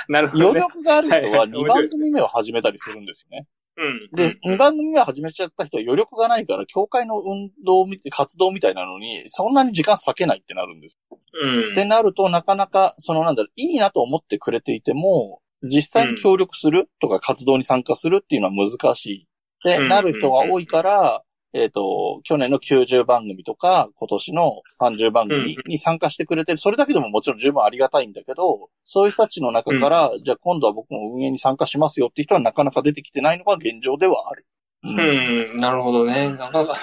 [0.09, 0.67] なるほど余ね。
[0.69, 3.47] 力がある人はいははい2番組目を始めたりするんですよね。
[3.77, 4.09] うん。
[4.13, 10.99] で、2番組目を始めちゃった人は余力がないから、協会の運動み、活動みたいなのに、そんなに時間割けないってなるんです。
[11.11, 11.73] うん。
[11.73, 19.29] ってなると、なかなか、そのなんだろう、いいなと思ってくれていても、実際に協力するとか活動に参加するっていうのは難しい。
[19.65, 21.23] で、うんなる人が多いから、
[21.55, 34.47] えっ、と、去年の90番組とか、今年の30番組に参加してくれてる、それだけでももちろん十分ありがたいんだけど、そういう人たちの中から、じゃあ今度は僕も運営に参加しますよって人はなかなか出てきてないのが現状ではある。
[34.83, 36.33] ううん、なるほどね。
[36.33, 36.81] なかなか、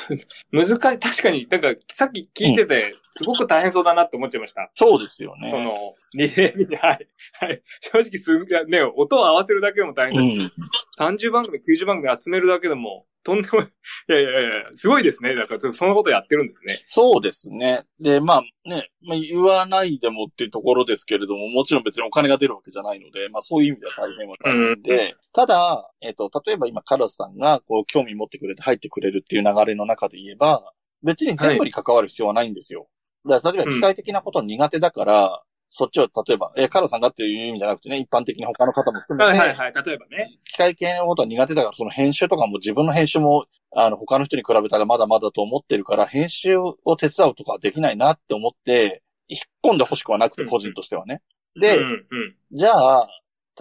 [0.52, 0.78] 難しい。
[0.78, 4.70] 確かに、なんか、さっき聞いてて、すごく大変そうだなって思っちゃいました。
[4.74, 5.50] そうですよね。
[5.50, 5.74] その、
[6.14, 7.08] リレー見て、はい。
[7.40, 7.62] はい。
[7.82, 10.52] 正直すん、いやね、音を合わせるだけでも大変だし、
[11.00, 11.18] うん。
[11.18, 13.68] 30番組、90番組集めるだけでも、とんでもない。
[14.10, 15.36] いやいやいやすごいですね。
[15.36, 16.82] だから、そのことやってるんですね。
[16.86, 17.86] そうですね。
[18.00, 32.88] で、まあね、まあ、言わないでもっていうところですけれども、もちろん別にお金が出るわけじゃないので、まあそういう意味では大変は大変で、ただ、えっ、と、例えば今カラスさんがこう興味持ってくれて入ってくれるっていう流れの中で言えば、別に全部に関わる必要はないんですよ。
[33.26, 39.86] だから例えば機械的なこと苦手だから、そっちを例えば、え、カラスさんがっていう意味じゃなくてね、一般的に他の方も含めて、はいはいはい。
[39.86, 40.38] 例えばね。
[40.44, 51.22] 機械系のことは苦手だから、その編集とかも自分の編集も、あの、他の人に比べたらまだまだと思ってるから、編集を手伝うとかはできないなって思って、引っ込んでほしくはなくて、うん個人としてはね。
[51.58, 52.36] で、うんうん。
[52.52, 53.10] じゃあ、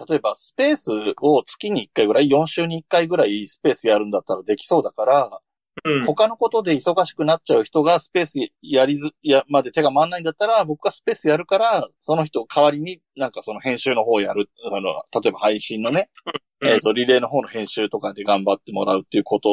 [0.09, 0.89] 例えばスペース
[1.21, 5.39] を月に1回ぐらい、4週に1回ぐらいスペースやるんだったらできそうだから、
[5.83, 6.05] うん。
[6.05, 16.09] 他のことで忙しくなっちゃう人がスペースやりず、や、まで手が回んないんだったら、僕がスペースやるから、その人代わりになんかその編集の方をやる、あの、例えば配信のね、
[16.61, 19.49] うんえっ、と、リレーの方の編集とかで頑張ってもらうっていうこと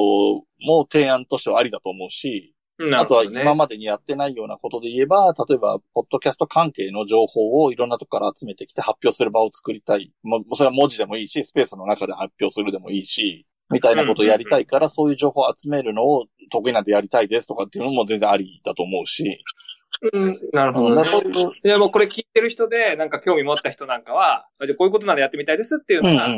[0.60, 2.54] も提案としてはありだと思うし、
[2.94, 3.24] あとは。
[3.24, 10.12] 今までにやってないようなことで言えば、例えば、ポッドキャスト関係の情報をいろんなとこから集めてきて発表する場を作りたい。
[10.22, 19.44] もうそれは文字でもいいし、スペースの中で発表するでもいいし、みたいなことをやりたいから、そういう情報を集めるのを得意なんでやりたいですとかっていうのも全然ありだと思うし。
[20.12, 20.38] うん。
[20.52, 21.02] なるほどね
[21.64, 26.28] いや、もうこれ聞いてる人で、なんか興味持った人なんかは、あじゃあこういうことならやってみたいですっていうのが。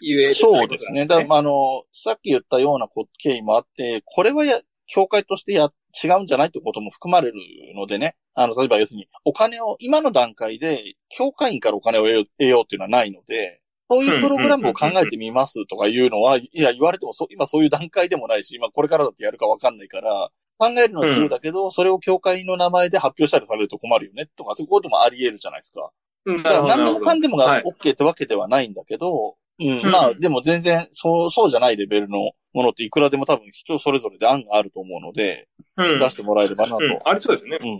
[0.00, 1.06] 言える、そうですね。
[1.06, 5.70] だから、まああの、さっき言ったようなこ経緯もあって、これはや、協会としてや、
[6.02, 7.34] 違うんじゃないってことも含まれる
[7.76, 8.16] のでね。
[8.34, 25.90] あの、例えば要するに、お金を、今の段階で、協会員からお金を得ようっていうのはないので、そういうプログラムを考えてみますとかいうのは、いや、言われてもそ、今そういう段階でもないし、今これからだってやるかわかんないから、考えるのは自由だけど、それを協会の名前で発表したりされると困るよね、とか、そういうこともあり得るじゃないですか。
[26.26, 35.98] うん、だから何でもかんでもがはい OK ってわけではないんだけど、うん、うんまあ、でも全然、そう、そうじゃないレベルのものっていくらでも多分人それぞれで案があると思うので、うん。
[35.98, 36.76] 出してもらえればなと。
[36.78, 37.58] うん、ありそうですね。
[37.60, 37.78] うん。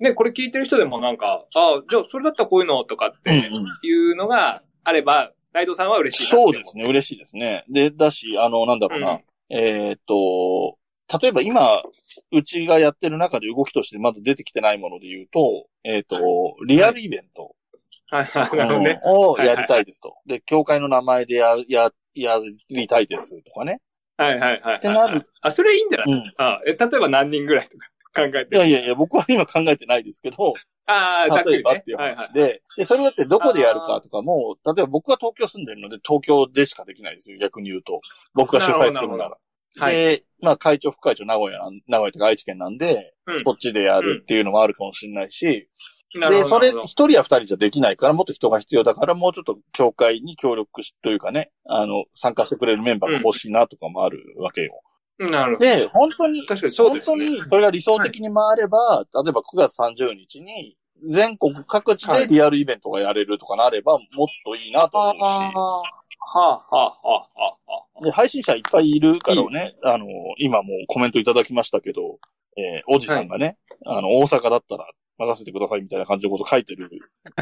[0.00, 3.30] でね、これ聞いてる人でもなんか、ああ、じゃあそれだったらこういうのとかって。
[3.30, 7.64] いうのがあれば、ライドさんは嬉しいそうですね、嬉しいですね。
[7.68, 9.10] で、だし、あの、なんだろうな。
[9.10, 10.76] うんえーっと、
[11.20, 11.82] 例えば今、
[12.32, 16.18] うちがやってる中で動きとしてまだ出てきてないもので言うと、えーっと、
[16.66, 17.54] リアルイベント。
[18.10, 19.00] はいはい、なるほどね。
[19.04, 20.16] うんをやりたいですと。
[20.26, 23.80] で、協会の名前でや、や、やりたいですとかね。
[24.16, 24.76] はいはいはい。
[24.76, 25.28] ってなる。
[25.42, 26.06] あ、それいいんじゃない？
[26.12, 26.34] うん。
[26.38, 28.56] あえ、例えば何人ぐらいとか考えて。
[28.56, 30.54] いやいやいや、僕は今考えてないですけど、
[30.86, 32.16] ああ、例えばっていうはいはい。
[32.16, 38.00] 話で、で、それだってどこでやるかとかも、例えば僕は東京住んでるので東京でしかできないですよ、逆に言うと。
[38.34, 39.36] 僕が主催するのなら。
[39.78, 39.94] はい。
[39.94, 45.68] で、まあ会長、副会長、名古屋なん、名古屋とか愛知県なんで、うんそっちでやるっていうのもあるかもしれないし、
[46.14, 54.80] なるほどで、それ一人や二人じゃできないから、もっと人が必要だから、もうちょっと協会に協力し、というかね、あの、参加してくれるメンバーが欲しいなとかもあるわけよ。
[55.18, 55.66] どなるほど。
[55.66, 57.06] で、本当に、確かにそうですね。
[57.06, 60.76] 本当にそれが理想的に回れば、例えば9月30日に、
[61.08, 65.24] 全国各地でリアルイベントがやれるとかなれば、もっといいなと思うし、は
[65.54, 65.84] あ、は
[66.34, 68.04] あ、はあ、はあ、はあ。
[68.04, 70.06] で配信者いっぱいいるからね、あの、
[70.38, 72.18] 今もコメントいただきましたけど、
[72.56, 74.86] えーおじさんがね、あの、大阪だったら
[75.18, 76.90] 任せてくださいみたいな感じのこと書いてる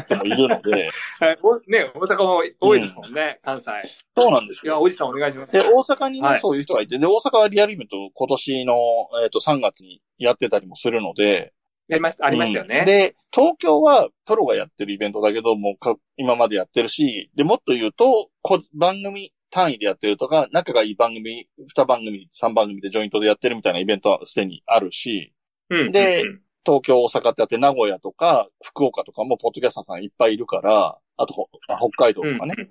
[0.05, 3.71] 人もいるので、 はい、おね、大阪も多いですもんね、関西。
[4.17, 4.81] そうなんですいや、よ。
[4.81, 5.51] おじさんお願いします。
[5.51, 8.75] で、大阪にね、はいそういう人がいて、で、大阪はリアルイベント今年の、
[9.23, 11.53] えっ、と、3月にやってたりもするので、
[11.87, 12.79] やりました、ありましたよね。
[12.79, 25.33] うんで、東京はプロがやってるイベントだけどもか、今までやってるし、で、もっと言うと、こ番組単位でやってるとか、仲がいい番組、2番組、3番組でジョイントでやってるみたいなイベントはすでにあるし、
[25.69, 31.49] うんでうん東京、大阪ってあって、名古屋とか、福岡とかもポッドキャスターさんいっぱいいるから、あと、ほ
[31.91, 32.55] 北海道とかね。
[32.57, 32.69] うん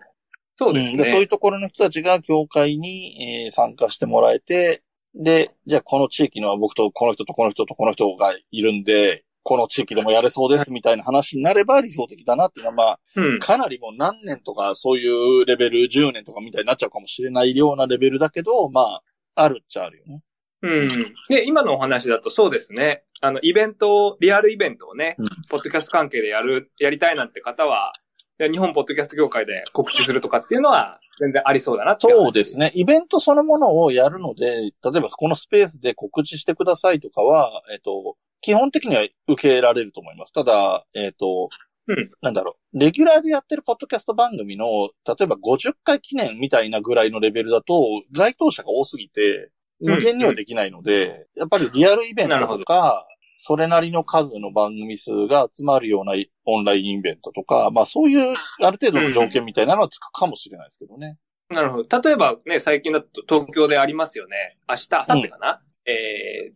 [0.56, 1.26] そうですんでそういうね。
[1.26, 13.38] ところの人たちが協会に、えー参加してもらえて、で、じゃあこの地域の僕とこの人とこの人とこの人がいるんで、この地域でもやれそうですみたいな話になれば理想的だなっていうのは、まあ、うん。
[13.40, 19.02] かなりもう何年とかそういうレベル、10年とかみたいになっちゃうかもしれないようなレベルだけど、まあ、
[19.34, 20.22] あるっちゃあるよね。
[20.64, 20.88] うん。
[21.28, 23.04] で、今のお話だとそうですね。
[23.20, 27.92] あの、イベントを、リアルイベントをね、うんポッドキャスト関係でやる、やりたいなんて方は、
[28.38, 32.72] で日本ポッドキャスト業界で告知するとかっていうのは、全然ありそうだなそうですね。
[32.74, 40.32] イベントそのものをやるので、例えばこのスペースで告知してくださいとかは、えっと、基本的には受けられると思います。
[40.32, 41.48] ただ、えっと、
[41.86, 49.50] うんなんだろう、レギュラーでやってるポッドキャスト番組の、例えば50回記念みたいなぐらいのレベルだと、該当者が多すぎて、
[49.84, 53.06] 無限にはできないので、やっぱりリアルイベントとか、
[53.38, 56.14] それなりの数の番組数が集まるような
[56.46, 61.18] オンラインイベントとか、まあそういうある程度の条件みたいなのはつくかもしれないですけどね。
[61.50, 62.00] なるほど。
[62.00, 64.56] 例えばね、最近だと東京でありますよね。
[64.68, 66.50] 明日、明後日かな、え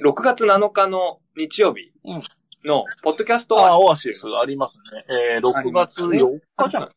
[0.00, 1.92] ー、6月7日の日曜日
[2.64, 5.04] の、ポッドキャストああ、オアシスありますね。
[5.34, 6.88] えー、6月4日じゃない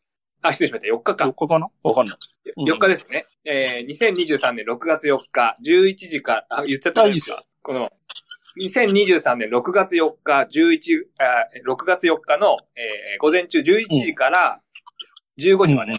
[0.42, 0.94] あ、失礼しました。
[0.94, 1.24] 4日か。
[1.24, 1.68] 4日かな？
[1.82, 2.16] わかんない。
[2.56, 3.26] 4日ですね。
[3.44, 7.90] えー、2023年6月4日、11時から、あ、言っちゃったあいいですよこの、
[8.60, 14.60] 2023年6月4日、11、あ6月4日の、えー、午前中11時から
[15.38, 15.92] 15時まで、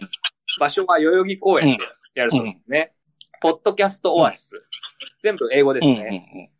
[0.58, 1.84] 場所は代々木公園で
[2.14, 2.92] やるそうですね。
[3.40, 4.62] ポッドキャストオアシス。
[5.22, 6.50] 全部英語ですうんうんうんね。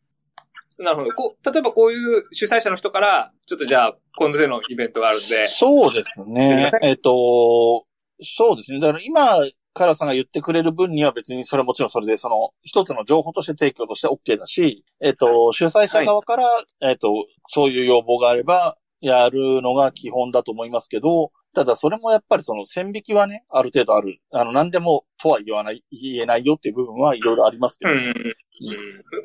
[0.79, 1.11] なるほど。
[1.13, 6.73] こう、例えばこういう主催者の人から、ちょっとじゃあ、今度でのイベントがあるんで、そうですね。
[6.81, 7.85] えっ、と、
[8.23, 8.81] そうですね。
[8.81, 9.39] だから今、
[9.73, 16.45] カラさんが言ってくれる分には別にそれはもちろんそれで、その、一つの情報として提供として OK だし、えっ、と、主催者側から、
[16.83, 17.13] えっ、と、
[17.49, 24.21] そういう要望があれば、やるのが基本だと思いますけど、ただそれもやっぱりその線引きはね、ある程度ある。
[24.31, 28.15] あの、何でもとは言わない、言えないよっていう部分はいろいろありますけど、うん、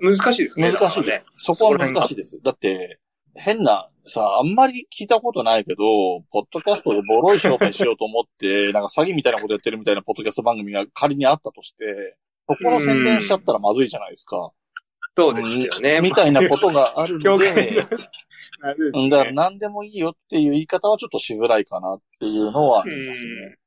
[0.10, 0.17] うん。
[0.17, 0.71] 難しいですね。
[0.71, 1.23] 難しいね。
[1.38, 1.45] す。
[1.45, 2.39] そこは難しいです。
[2.41, 2.99] だって、
[3.35, 12.17] 変な、さ、あんまり聞いたことないけど、ポッドキャストでボロい紹介しようと思って、 なんか詐欺みたいなことやってるみたいなポッドキャスト番組が仮にあったとして、
[12.47, 14.51] そこの宣伝しちゃったらまずいじゃないですか。
[15.17, 16.01] そうですよね。
[16.01, 17.87] みたいなことがある んで
[19.09, 23.57] だから何でもいいよっていう言い方はちょっとしづらいかなっていうのはありますね。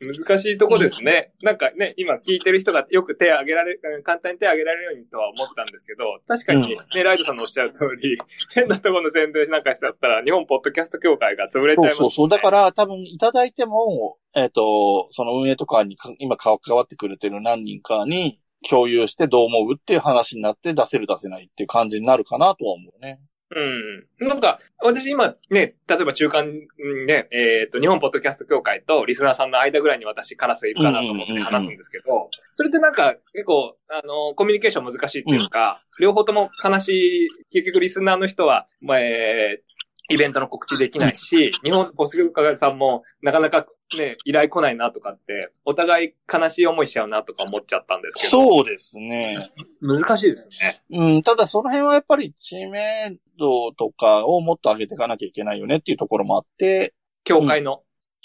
[0.00, 1.30] 難しいとこですね。
[1.42, 8.18] なんかね、今聞いてる人がよく手を挙げられ、簡単に手を挙げられるようにとは思ったんですけど、確かにね、ライドさんのおっしゃる通り、
[8.54, 12.28] 変なところの宣伝なんかしちゃったら、日本ポッドキャスト協会が潰れちゃいます、そうそうそう。
[12.28, 23.20] だから多分いただいても、えっ、と、その運営とかにか今関わってくれてる何人かに共有してどう思うっていう話になって出せる出せないっていう感じになるかなとは思うね。
[23.54, 24.28] うん。
[24.28, 39.63] なんか、私今ね、例えば中間うんね、えっ、と、日本ポッドキャスト協会とリスナーさんの間ぐらいに私カラスがいるかなと思って話すんですけど、それってなんか結構、あの、コミュニケーション難しいっていうか、両方とも悲しい、結局リスナーの人は、まあ、えー
[40.08, 48.28] イベントの告知できないし、 日本ポスト協会さんもなかなかね、依頼来ないなとかって、お互い悲しい思いしちゃうなとか思っちゃったんですけど。
[48.30, 49.36] そうですね。
[49.80, 50.82] 難しいですね。
[50.90, 57.82] うん、ただその辺はやっぱり知名度とかをもっと上げていかなきゃいけないよねっていうところもあって、協会の。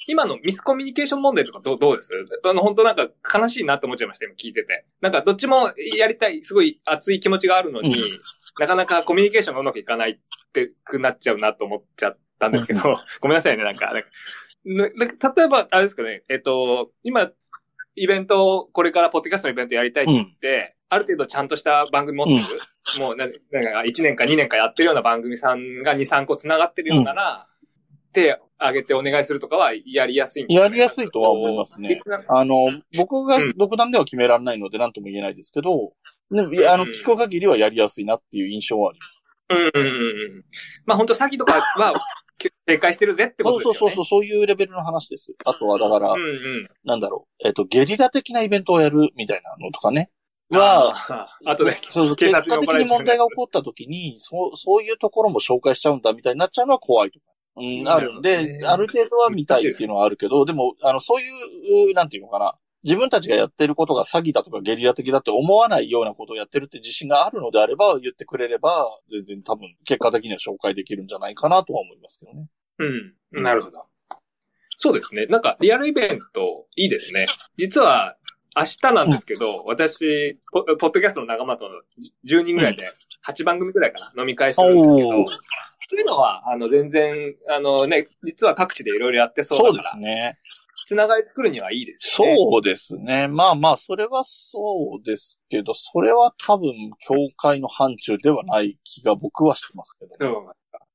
[0.07, 2.09] 今のミスコミュニケーション問題とかどうどうです？
[2.43, 3.07] あの、本当なんか
[3.37, 4.85] 悲しいなって思っちゃいました、今聞いてて。
[5.01, 8.19] なんかどっちもやりたい、すごい熱い気持ちがあるのに、うん。
[8.59, 10.19] なかなかコミュニケーションがうまくいかないっ
[10.53, 12.83] てくなっちゃうなと思っちゃったんですけど、う
[13.21, 13.93] ごめんなさいね、なんか。
[14.65, 17.31] なんか例えば、あれですかね、えっと、今、
[17.95, 23.33] イベントを、これからポッドキャストのイベントやりたいって言って、ある程度ちゃんとした番組持ってる、もうな、なん
[23.63, 27.47] か1年か2年かやってるような番組さんが2、3個繋がってるようなら、
[28.13, 32.65] 手挙げてお願いするとかはやりやすいんですかやりやすいとは思いますねあの、
[32.97, 35.93] 僕がうん独断では決められないので何とも言えないですけど、
[36.31, 39.19] でもいやあの、うん聞く限りはやりやすいなっていう印象はあります。
[39.49, 39.95] うんうんうん
[40.37, 40.45] うん。
[40.85, 41.93] まあ本当詐欺とかは
[42.67, 43.79] 正解してるぜってことですよね。
[43.79, 45.33] そうそうそうそう、そういうレベルの話です。
[45.45, 46.63] あとはだから、うんうん。
[46.83, 50.11] なんだろう、えっ、と、ゲリラ的なイベントをやるみたいなのとかね。
[50.51, 51.13] は、あ
[51.45, 51.77] あ、あとで。
[51.91, 57.25] そうそう、警結果的に問題が起こった時に、そう、そういうところも紹介しちゃうんだみたいになっちゃうのは怖いとか。
[57.55, 62.55] うん、あるんで、ある程度は見たいっていうのはあるけど、でも、あの、そういう、なんていうのかな。
[62.83, 72.47] 自分たちがやってることが詐欺だとかゲリラ的だって思わないようなことをやってるって自信があるのであれば、言ってくれれば、全然多分、結果的には紹介できるんじゃないかなとは思いますけどね。
[73.33, 73.43] うん。
[73.43, 73.83] なるほど。
[74.77, 75.25] そうですね。
[75.25, 77.25] なんか、リアルイベント、いいですね。
[77.57, 78.15] 実は、
[78.55, 81.81] 明日なんですけど、私ポ、ポッドキャストの仲間との
[82.25, 82.83] 10人ぐらいで、
[83.27, 85.37] 8番組ぐらいかな、飲み会するんですけどおー、そ
[85.93, 90.39] ういうのは、あの、全然、あのね、実は各地でいろいろやってそうそうでだから、すね。
[90.87, 92.35] つながり作るにはいいですよね。
[92.37, 93.27] そうですね。
[93.27, 100.45] まあまあ、それはそうですけど、それは多分、教会の範疇ではない気が僕はしてますけど。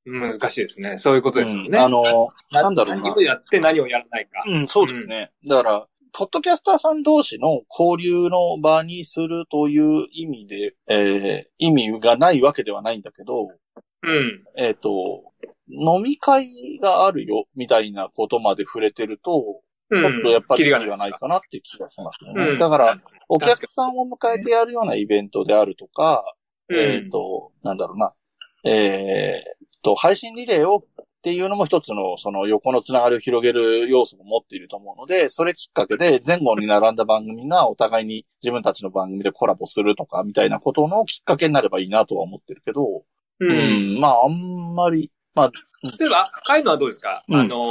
[0.07, 0.19] うん。
[0.19, 0.97] 難しいですね。
[0.97, 1.69] そういうことですよね。
[1.69, 4.43] うんあの、なんだろうな何をやって何をやらないか。
[4.47, 5.31] うん、そうですね。
[5.47, 14.43] だから、ポッドキャスターさん同士の交流の場にするという意味で、えー意味がないわけではないんだけど、うん。
[14.57, 15.23] えっ、と、
[15.67, 20.01] 飲み会があるよ、みたいなことまで触れてると、うん。
[20.01, 22.51] ちょっとやっぱりキリががないかなって気がしますよね。
[22.51, 26.23] うんだから、お客さんを迎えてやるようなイベントであるとか、
[26.69, 28.13] うんえっ、と、なんだろうな、
[28.63, 30.83] えー、と、配信リレーを
[31.25, 43.03] っていうのも一つの、その横のつながりを広げる要素も持っていると思うので、それきっかけで前後に並んだ番組がお互いに自分たちの番組でコラボするとかみたいなことのきっかけになればいいなとは思ってるけど、う。
[43.39, 43.99] うんん。
[43.99, 45.49] まあ、あんまり、ま
[45.99, 47.65] 例えば、ああいうのはどうですか、うんあの、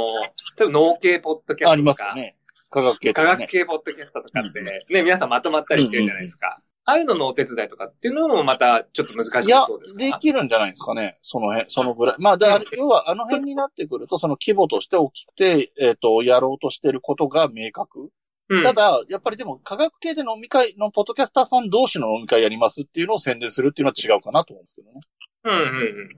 [0.59, 2.35] 例えば脳系ポッドキャあ、ありストとか、ますよね。
[2.69, 3.27] 科学系と科。
[3.37, 6.59] 学系ポッドキャストとかってね、皆さんまとまったりしてるじゃないですか。
[6.87, 9.99] ああいうののお手伝いとかっていうのもまたちょっと難しいやそうです、か？
[9.99, 11.17] できるんじゃないですかね。
[11.23, 12.15] その辺、そのぐらい。
[12.19, 18.11] まあ、だから、要は、あの辺になってくると、その規模として大きくて、えっ、と、やろうとしてることが明確。
[18.47, 24.99] うんただ、やっぱりでも、科学系で飲み会のポッドキャスターさん同士の飲み会やりますっていうのを宣伝するっていうのは違うかなと思うんですけどね。
[25.45, 25.59] うんうん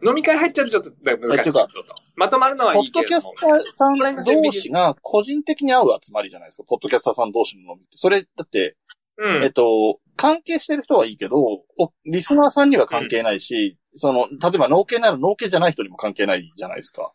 [0.01, 0.09] うん。
[0.09, 1.68] 飲み会入っちゃうとちょっと難しいと。
[2.15, 3.39] まとまるのはポいいけれどもッドキャス。
[3.39, 6.63] ターさん同士が個人的に会う集まりじゃないですか。
[6.68, 7.97] ポッドキャスターさん同士の飲みって。
[7.97, 8.76] それ、だって、
[9.18, 9.43] うん。
[9.43, 11.63] えっと、関係してる人はいいけど、お
[12.05, 17.13] リスナーさんには関係ないし、その、例えば農系なら農系じゃない人にも関係ないじゃないですか。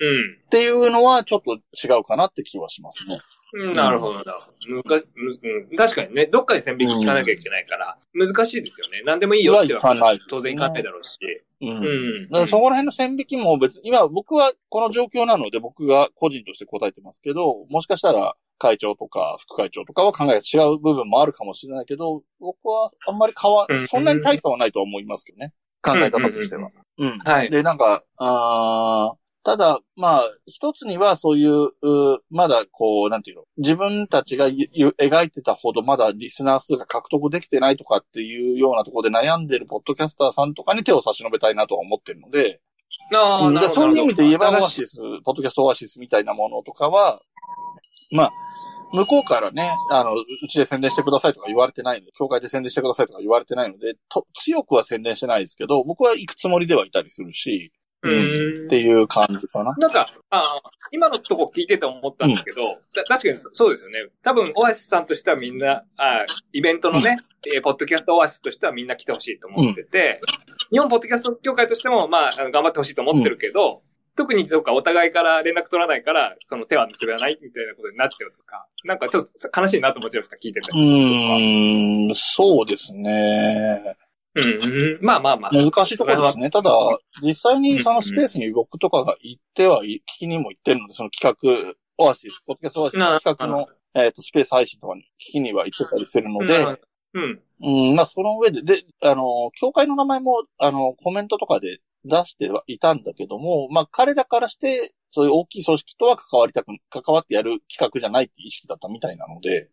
[0.00, 0.44] うん。
[0.46, 3.18] っていうのはちょっと違うかなって気はしますね。
[3.52, 4.74] うん、なるほど、なるほど。
[4.76, 5.38] むかむ
[5.70, 9.02] うん、確かにね、どっかで線引き聞かなきゃいけないから、難しいですよね。
[9.04, 11.18] 何でもいいよってはい当然いかないだろうし。
[11.60, 11.68] うん。
[11.68, 12.28] うん。
[12.28, 25.52] だからそこら辺の線引きも別に、今僕はこの状況なので僕が個人として答えてますけど、もしかしたら会長とか副会長とかは考えが違う部分もあるかもしれないけど、僕はあんまり変わうん、そんなに大差はないとは思いますけどね。
[25.82, 26.70] 考え方としては。
[26.98, 27.18] うん。
[27.18, 27.50] はい。
[27.50, 42.60] で、なんか、あーただ、まあ、一つにはそういう、うまだこう、なんていうの、自分たちがゆゆ描いてたほどまだリスナー数が獲得できてないとかっていうようなところで悩んでるポッドキャスターさんとかに手を差し伸べたいなとは思ってるので、
[43.14, 43.80] ああ、うんでなるほど。
[43.80, 47.22] そういう意味で言えば、オアシス、ポッドキャストオアシスみたいなものとかは、
[48.10, 48.30] まあ、
[48.92, 57.72] 向こうからね、あの、うちで宣伝してくださいとか言われてないので、協会で宣伝してくださいとか言われてないので、と、強くは宣伝してないですけど、僕は行くつもりではいたりするし、
[58.02, 59.74] うんっていう感じかな。
[59.76, 63.98] なんか、ああ今のとこ聞いてて思ったんですけど、た確かにそうですよね。
[64.22, 67.18] 多分、オアシスさんとしてはみんな、あイベントのね、
[67.52, 70.20] えーポッドキャストオアシスとしてはみんな来てほしいと思ってて、
[70.70, 73.82] 日本ポッドキャスト協会としても、まあ、あの頑張ってほしいと思ってるけど、
[74.20, 80.70] 特にそうか、お互いから連絡取らないから、その手は結べないみたいなことになっちゃうとか、なんかちょっと悲しいなと思っちゃいました、聞いてて。
[80.72, 83.96] うーん、そうですね。
[84.34, 84.98] うん、うん。
[85.00, 85.50] まあまあまあ。
[85.52, 86.50] 難しいところですね。
[86.50, 86.70] ただ、
[87.22, 96.76] 実際にそのスペースに僕とかが行ってはい、聞きにも行ってるので、その企画、オアシス、ポッドキャストオアシスの企画の、えっ、と、スペース配信とかに聞きには行ってたりするので、
[97.14, 97.40] うん。
[97.62, 109.70] うん、まあ、その上で、で、あの、協会の名前も、あの、コメントとかで出してはいたんだけども、まあ、彼らからして、そういう大きい組織とは関わりたく、関わってやる企画じゃないっていう意識だったみたいなので、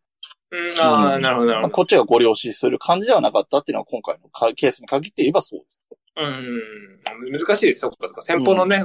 [0.52, 1.70] うん、ああ、なるほど、なるまあ、ほど。
[1.74, 5.82] こっちがご了承する感じではなかったっていうのは今回のかケースに限って言えばそうです。
[6.18, 7.32] うん。
[7.32, 8.22] 難しいですよ、そっか。
[8.24, 8.84] 先方のね、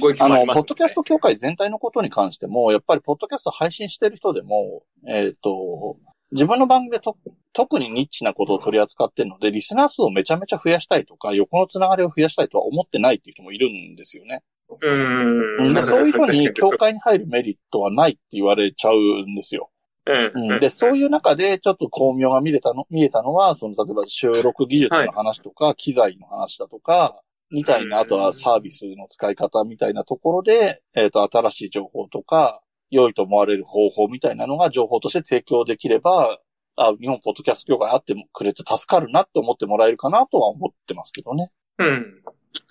[0.00, 5.96] ご意見あの、もありますよねポッドキャスト協会全体のことに関しても、やっぱりポッドキャスト配信してる人でも、えっ、と、
[6.34, 7.16] 自分の番組でと
[7.52, 14.42] 特にニッチなことを取り扱ってるので、リスナー数をめちゃめちゃ増やしたいとか、横のつながりを増やしたいとは思ってないっていう人もいるんですよね。
[14.68, 15.74] うん。
[15.74, 19.70] でそういう人に協確か会に入るメリットはないって言われちゃうんですよ。
[20.06, 20.52] ううん。
[20.52, 27.20] うん、で、そういう中でちょっと巧妙が見れたの、見えたのは、その、例えば収録技術の話とか、機材の話だとか、
[27.50, 32.60] みたいな、あとはサービスの使い方みたいなところで、えっ、と、新しい情報とか、
[32.94, 36.38] 良いと思われる方法みたいなのが情報として提供できれば、
[36.76, 41.50] あ、日本ポッドキャスト協会あってくれて助かるなって思ってもらえるかなとは思ってますけどね。
[41.78, 42.22] うん。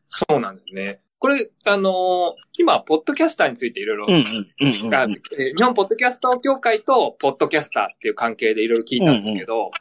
[0.08, 1.00] そうなんですね。
[1.20, 1.94] これ、あのー
[2.60, 4.24] 今、ポッドキャスターについていろいろ日
[5.64, 9.72] 本ポッドキャスト協会とポッドキャスターっていう関係でいろいろ聞いたんですけど、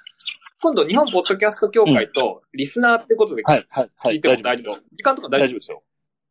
[0.63, 3.43] 今度日本ポッドキャスト協会とリスナーってことで。
[3.43, 4.75] 聞いても大丈夫？
[4.97, 5.83] 時間とか大丈夫ですよ。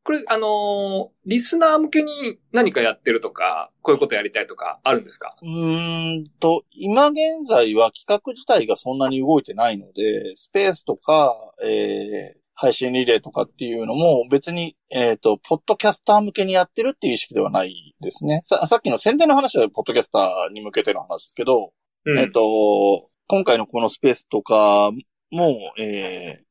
[0.03, 5.35] これ、あのーリスナー向けに何かやってるとか、こういうことやりたいとかあるんですか？
[5.41, 18.43] うーんと、今現在は企画自体がそんなに動いてないので、スペースとか、えー、配信リレーとかっていうのも別に、えっ、と、ポッドキャスター向けにやってるっていう意識ではないですね。
[18.45, 21.73] ささっきの宣伝の話はポッドキャスターに向けての話ですけど、
[22.05, 24.91] うんえっ、と、今回のこのスペースとか
[25.31, 26.41] も、え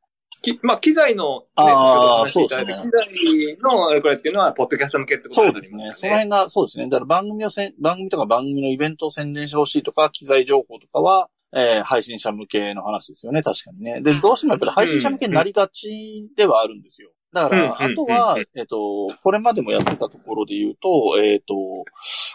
[0.40, 5.92] きまあ、機材の、ね、あー先ほど話していただいたそう機材の、これっていうのは、ポッドキャスト向けってー、ことになそうですね。
[5.94, 6.84] その辺が、そうですね。
[6.84, 14.00] だから番組をせん、番組とか番組のイベントを宣伝してほしいとか、機材情報とかは、えー配信者向けの話ですよね、確かにね。
[14.00, 17.10] で、どうしてもやっぱり配信者向けになりがちではあるんですよ。
[17.32, 18.76] だから、うんあとはうん、えっと、
[19.22, 21.54] これまでもやってたところで言うと、えっと、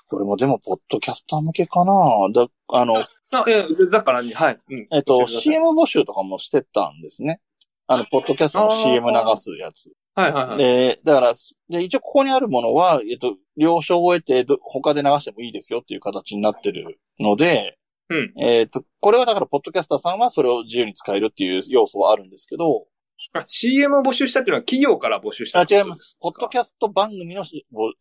[0.09, 1.93] これもでも、ポッドキャスター向けかな
[2.33, 2.95] だ、あの、
[3.31, 4.59] あ、ええ、だからに、はい。
[4.69, 4.87] うん。
[4.91, 7.41] えっと、教えてください CM 募集とかもしてたんですね。
[7.87, 9.91] あの、ポッドキャストの CM 流すやつ。
[10.15, 10.57] はいはいはい。
[10.57, 11.33] で、だから、
[11.69, 17.77] で、一応ここにあるものは、えっと、了承を得て、ど他で流してもいいですよっていう形になってるので、
[18.09, 18.33] うん。
[18.37, 22.85] えっと、これはだから、ポッドキャスターさんはそれを自由に使えるっていう要素はあるんですけど、
[23.33, 26.17] あ CM を募集したっていうのは企業から募集したあ、違います。
[26.19, 27.43] ポッドキャスト番組の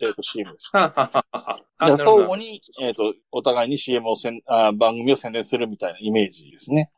[0.01, 0.71] えっ、と CM です。
[0.73, 6.91] はははは相互に、えっ、と、お互いに CM をせんあ、番組を宣伝するみたいなイメージですね。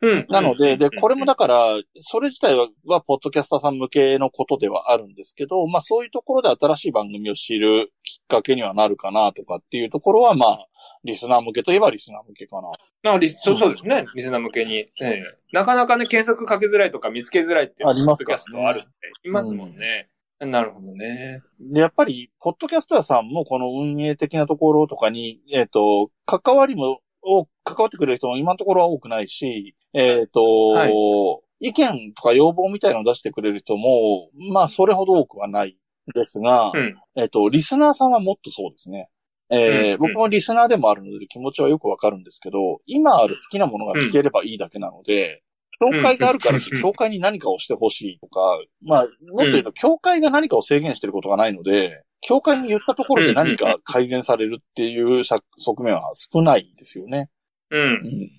[0.00, 10.66] うんなので、で、これもだ、だから、それ自体は、は、ポッドキャスターさん向けのことではあるんですけど、まあそういうところで新しい番組を知るきっかけにはなるかなとかっていうところは、まあ、
[11.04, 13.12] リスナー向けといえばリスナー向けかな。
[13.12, 14.04] あリそうそうですね。
[14.14, 14.74] リスナー向けに。
[14.76, 15.22] ええ
[15.52, 18.88] なかなかね、検索かけづらいとか見つけづらいっていうありますポッドキャストあるって
[19.28, 20.08] いますもんうね。
[20.40, 21.42] なるほどね。
[21.60, 30.40] で、やっぱり、ポッドキャスターさんもこの運営的なところとかに、えっ、と、関わりも、を関わってくれる人も今のところは多くないし、えっ、と、
[30.70, 30.92] はい
[31.64, 35.76] 意見とか要望みたいなのを出してくれる人も、まあ、それほど多くはない
[36.12, 36.96] ですが、うん。
[37.14, 39.08] えっ、と、リスナーさんはもっとそうですね。
[39.48, 45.42] えーうん僕もリスナーでもあるので気持ちはよくわかるんですけど、今ある好きなものが聞ければいいだけなので、
[45.78, 48.40] 協会があるから協会に何かをしてほしいとか、
[48.82, 49.10] まあ、もっ
[49.46, 57.28] と言うと、協会が何かを制限してることがないので、協会に言ったところで何か改善されるっていうさ側面は少ないですよね。
[57.70, 57.76] う。
[57.76, 58.30] うんん。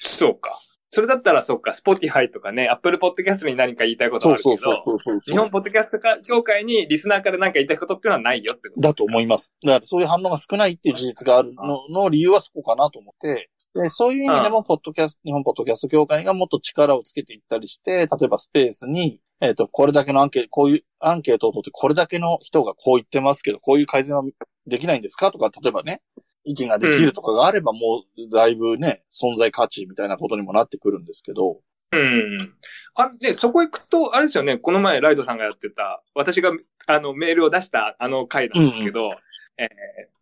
[0.00, 0.58] そうか。
[0.94, 5.20] それだったらそうか、スポティファイとかね、アップルポッドキャストに何か言いたいことあるけど、そうそうそうそう。
[5.24, 9.54] 日本ポッドキャスト協会にリスナーから何か言いたいことっていうのはないよってことだと思います。
[9.64, 9.86] だから。
[9.86, 24.22] そういう反応が少ないっていう事実があるのの理由はそこかなと思って、でそういう意味でも、ポッドキャスト、日本ポッドキャスト協会がもっと力をつけていったりして、例えばスペースに、えっ、と、これだけのアンケート、こういうアンケートを取って、これだけの人がこう言ってますけど、こういう改善は
[24.66, 26.02] できないんですかとか、例えばね、
[26.44, 31.60] 意見ができるとかがあれば、もう、だいぶね、存在価値みたいなことにもなってくるんですけど、
[31.92, 32.54] うん。
[32.94, 36.52] あれ、で、そこ行くと、あれですよね、この前ライドさんがやってた、私が、
[36.86, 39.10] あの、メールを出したあの回なんですけど、
[39.58, 39.68] えー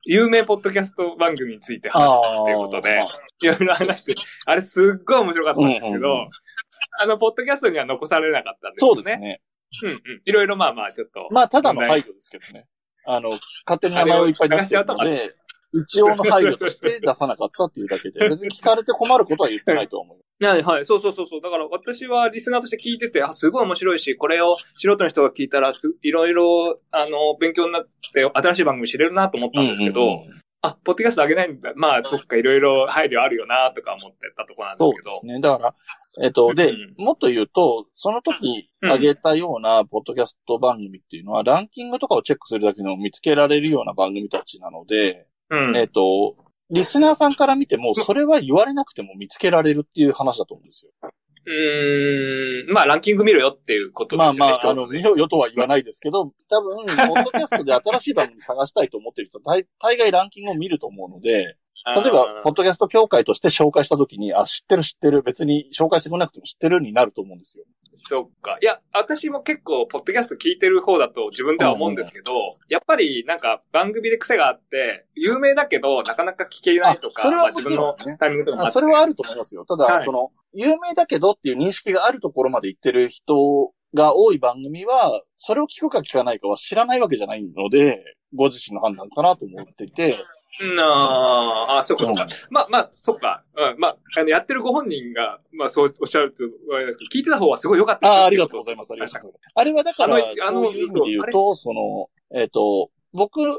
[0.04, 3.00] 有名ポッドキャスト番組について話すっていうことで、
[3.42, 4.14] いろいろ話して、
[4.46, 6.30] あれすっごい面白かったんですけど、うんうんうん
[6.98, 8.94] あの、ポッドキャストには残されなかったんですよね。
[8.94, 9.40] そうですね。
[9.84, 10.22] うんうん。
[10.24, 11.28] いろいろまあまあ、ちょっと。
[11.30, 12.66] まあ、ただの配慮ですけどね。
[13.06, 13.30] あの、
[13.66, 15.34] 勝手に名前をいっぱい出してるので、
[15.72, 20.44] 一応の配慮として出さなかったっていうだけで、 別に聞かれて困ることは言ってないと思う。
[20.44, 21.40] はいはい、そうそうそうそう。
[21.42, 31.72] だから私はリスナーとして聞いてて、あ、すごい面白いし、これを素人の人が聞いたら、すいろいろ、あの、勉強になって、新しい番組知れるなと思ったんですけど、うんうんうんあ、ポッドキャスト上げないんだ。
[31.74, 35.10] まあ、そっか、いろいろ配慮あるよなとか思ってたところなんでそうすけど。
[35.10, 35.40] ですね。
[35.40, 35.74] だから、
[36.22, 45.76] えっと、でうん、もっと言うと、その時挙げたようなポッドキャスト番組っていうのは、ランキングとかをチェックするだけでも見つけられるような番組たちなので、うん。
[45.76, 46.36] えっと、
[46.70, 50.92] リスナーさんから見ても、それは言われなくても見つけられるっていう話だと思うんですよ。
[51.46, 54.38] うーん、まあ、ランキング見ろよっていうことです。
[54.38, 61.56] まあまあ、あの、見ろよとは言わないですけど、多分、ポッドキャストで新しい番組探したいと思ってる人、大大概ランキングを見ると思うので、
[61.86, 67.64] 例えば、ポッドキャスト協会として紹介したときに、あ、知ってる知ってる、別に紹介してくれなくても知ってるになると思うんですよ。
[67.96, 68.58] そっか。
[68.62, 72.32] いや、私も結構、ポッドキャスト聞いてる方だと自分では思うんですけど、
[72.68, 79.64] やっぱりなんか番組で癖があって、有名だけど、なかなか聞けないとか、あそれはまあ自分のタイミングとかあそれはあると思いますよ。
[79.66, 80.04] ただ、はい。
[80.04, 88.02] その、有名だけどっていう認識があるところまで行ってる人が多い番組は、それを聞くか聞かないかは知らないわけじゃないので、
[88.34, 90.16] ご自身の判断かなと思っていて、
[90.76, 92.28] なあ、あ、そうかそうかうん。
[92.50, 93.44] まあまあ、そっか。
[93.56, 96.44] うん、まあ、あの、やってるご本人が、まあそうおっしゃると、
[96.74, 98.08] あれですけど聞いてた方はすごい良かった。
[98.08, 98.92] ああ、ありがとうございます。
[98.92, 99.52] ありがとうございます。
[99.54, 103.56] あれはだから、あのあのそういう意味で言うと、その、えっ、と、僕を、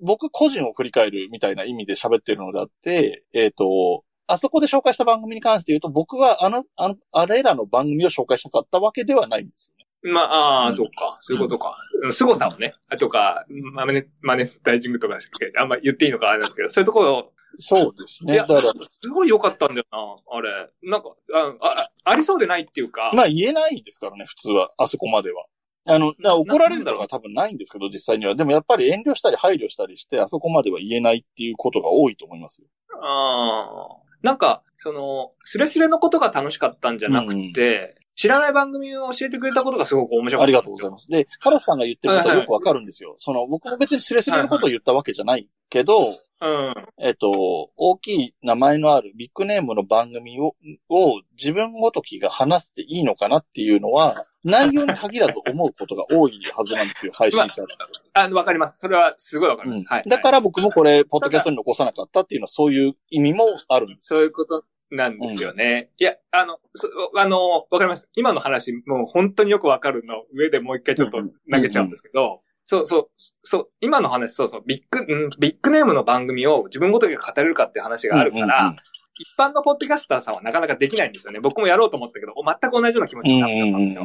[0.00, 9.81] 僕個人を振り返るみたいな意味で喋ってるのであって、えっ、と、あそこで紹介した番組に関して言うと、僕はあの、あの、あれらの番組を紹介したかったわけではないんですよね。
[10.02, 11.18] まあ、ああ、うんそっか。
[11.22, 11.76] そういうことか。
[12.02, 15.18] うん凄さをね、とか、マネ、マネタイジングとか
[15.60, 18.34] あんま言っていいのかあれなんですけど、そういうところ、そうですね。
[18.34, 19.98] いやだから、すごい良かったんだよな、
[20.36, 20.68] あれ。
[20.82, 24.70] なんか、あ、あありそうでないっていうか、まあ言えないですからね、普通は。
[24.78, 25.44] あそこまでは。
[25.86, 28.34] あの、怒られるとか多分ないんですけど、実際には。
[28.34, 32.68] でもやっぱり遠慮したり配慮したりして、あそこまでは言えないっていうことが多いと思いますよ。
[33.02, 34.12] ああ。
[34.22, 40.42] なんか、その、スレスレのことが楽しかったんじゃなくて、知らない番組を教えてくれたことがすごく面白かった。
[40.42, 41.08] ありがとうございまます。
[41.08, 43.16] で、カラスさんが言ってることはよくわかるんですよ。
[43.18, 46.30] その、僕も別にスレスレのことを言ったわけじゃないけど、す。
[46.40, 46.74] うん。
[46.98, 50.54] えっと、大きい名前のあるビッグネームの番組を、
[50.88, 57.74] を自分ごときが話していいのかなっていうのは、内容に限らず思うことが多いはずなんですよ、 配信者って。
[58.14, 58.78] あの、わかります。
[58.78, 59.80] それはすごいわかります。
[59.80, 60.02] うんはい。
[60.06, 64.08] だから僕もこれ、ポッドキャストに残さなかったっていうのはそういう意味もあるんです。
[64.08, 65.90] そういうことなんですよね。
[65.98, 68.08] いや、あの、そあの、わかります。
[68.14, 73.10] 今の話、もう本当によくわかるの上でもう一回ちょっと投げちゃうんですけど、そうそう、
[73.42, 78.76] そう、今の話、そうそう、ビッグ、うんビッグネームの番組を自分ごときが語れるかっていう話があるから、うんうんうん
[79.14, 81.40] 一般のポッドキャスターさんはなかなかできないんですよね。
[81.40, 84.04] 僕もやろうと思ったけど、全く同じような気持ちになっちゃったんですよ。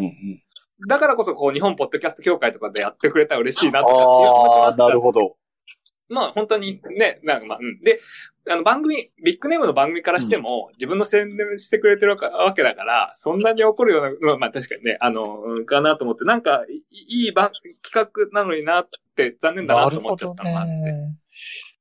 [0.88, 5.38] だからこそ、こう、日本ポッドキャスト協会とかでやってくれたら嬉しいなっていう気持ちああ、なるほど。
[6.10, 7.82] まあ、本当にね、なんかまあ、うん。
[7.82, 8.00] で、
[8.50, 16.84] あの、番組、ビッグネームの番組からしても、自分の宣伝してくれてるわけだから、そんなに怒るような、まあ、まあ確かにね、あの、うんかなと思って、なんか、い
[17.26, 17.52] いい番、
[17.84, 20.72] 企画なのになって、残念だなと思っちゃったのがあって。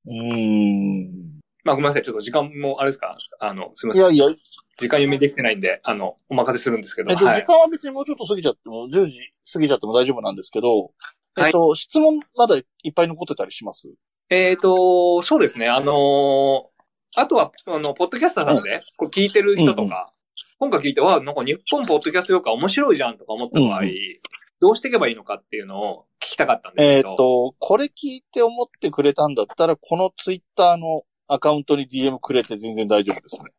[0.06, 1.40] うーん。
[1.64, 2.02] まあ、ごめんなさい。
[2.02, 3.16] ちょっと時間も、あれですか？
[3.40, 4.14] あの、すみません。
[4.14, 4.36] いやいや、
[4.78, 7.10] 時間読みできてないんで、あの、お任せするんですけど。
[7.10, 7.34] えっと、はい。
[7.36, 9.18] 時間は別にもうちょっと過ぎちゃっても、10時
[9.52, 10.92] 過ぎちゃっても大丈夫なんですけど、
[11.38, 13.88] えっと、質問まだいっぱい残ってたりします？
[14.30, 15.68] えっ、と、そうですね。
[15.68, 16.76] あのー
[17.18, 20.12] あとは、あの、ポッドキャスターさんで、こう聞いてる人とか、
[20.58, 23.92] 今回聞いて、わ、なんか日本ポッドキャスト業界面白いじゃんとか思った場合、うんうん
[24.58, 27.16] どうしていけばいいのかっていうのを聞きたかったんですえっけど。
[27.16, 33.50] と、これ聞いて思ってくれたんだったら、このツイッターのアカウントに DM くれて全然大丈夫ですね。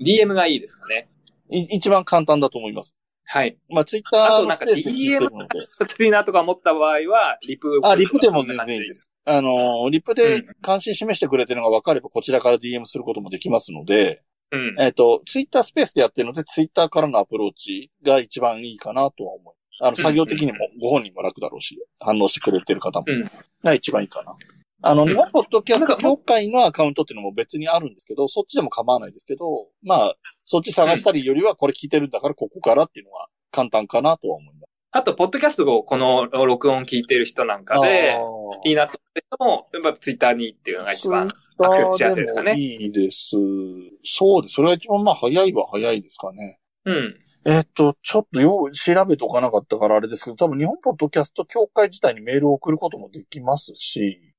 [0.00, 1.08] DM がいいですかね。
[1.50, 2.94] い一番簡単だと思います。
[3.24, 3.56] はい。
[3.70, 5.86] まあ、ツイッターあとなんかのスペースで聞いてるので。
[5.88, 7.80] きついなとか思った場合は、リプ。
[7.82, 8.94] あ、リプでも全然いいで。
[8.94, 9.10] す。
[9.24, 14.76] あの、リプで関心示してくれてるのが分かれば、こちらから DM することもできますので、うん。
[14.78, 19.54] えっ、と、ツイッタースペースでやってるので、ツイッターからのアプローチが一番いいかなとは思う。
[19.80, 23.24] あの、作業的にもご本人も楽だろうし、反応してくれてる方もうん。
[23.64, 24.36] が一番いいかな。
[24.82, 30.14] あの、うん日本ポッドキャスト協会のアカウントっていうのも別にあるんですけど、そっちでも構わないですけど、まあ、
[30.44, 34.72] そっち探したりよりはこれ聞いてるんだからここからっていうのが簡単かなとは思います。
[34.94, 38.18] あと、ポッドキャストをこの録音聞いてる人なんかで、
[38.64, 38.98] いいなと
[39.38, 41.30] 思っても、やっぱツイッターにっていうのが一番。
[41.58, 43.30] アクセスしやすいですかねいいです。
[44.04, 44.54] そうです。
[44.54, 46.58] それが一番まあ早いは早いですかね。
[46.84, 47.16] うん。
[47.44, 54.31] えっと、ちょっとよう調べておかなかったからあれですけど、多分日本ポッドキャスト協会自体にメールを送ることもできますし、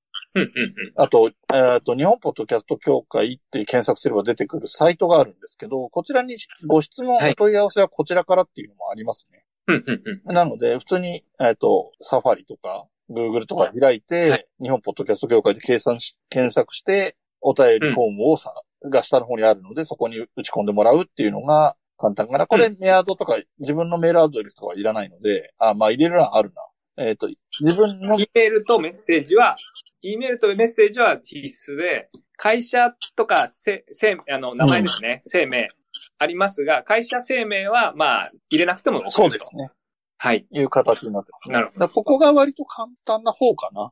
[0.95, 9.43] あと、えっ、と、日本ポッドキャスト協会って検索すれば出てくるサイトがあるんですけど、こちらにご質問、はいお問い合わせはこちらからっていうのもありますね。
[9.67, 9.83] うん。
[9.85, 18.53] うん、うん、なので、普通に、えっ、と、サファリとか、Google とか開いて、はい日本ポッドキャスト協会で計算し、検索して、お便りフォームをさ、
[18.89, 22.47] が下の方にあるので、そこに打ち込んでもらうっていうのが簡単かな。
[22.47, 26.63] これ、メアドとか、自分のメールアドレスとかはいらないので、あ、まあ入れる欄あるな。
[26.97, 27.29] えっ、と、
[27.61, 29.57] 自分の E メールとメッセージは、
[30.01, 35.69] E メールとメッセージは必須で、会社とかせ、せ、あの、名前ですね、生命
[36.17, 39.69] ありますが、会社生命は、まあ、入れなくても OK そうですね。
[40.17, 40.45] はい。
[40.51, 41.53] いう形になってますね。
[41.53, 43.91] なるほどここが割と簡単な方かな。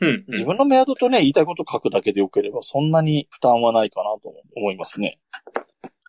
[0.00, 5.18] うん、うん自分のメアドとね、言いたいこと書くだけでよければ、そんなに負担はないかなと思いますね。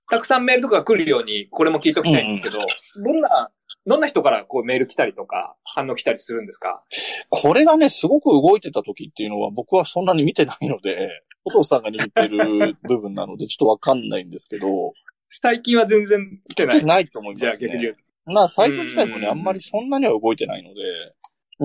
[0.10, 2.60] たくさんメールとか来るように、これも聞いときたいんですけど、
[3.04, 3.52] どんな、
[3.86, 6.84] どんな人からこうメール来たりとか、反応来たりするんですか？
[7.30, 11.10] これがね、すごく動いてた時っていうのは僕はそんなに見てないので、
[11.46, 14.94] お父さんが握ってる部分なのでちょっとわかんないんですけど、
[15.30, 16.86] 最近は全然来てない。
[16.86, 17.70] ないと思いじゃますね。
[17.72, 17.86] あ逆
[18.28, 18.34] に。
[18.34, 20.82] まあ、サイト自体もね、うんあんまりそんなには動いてないので、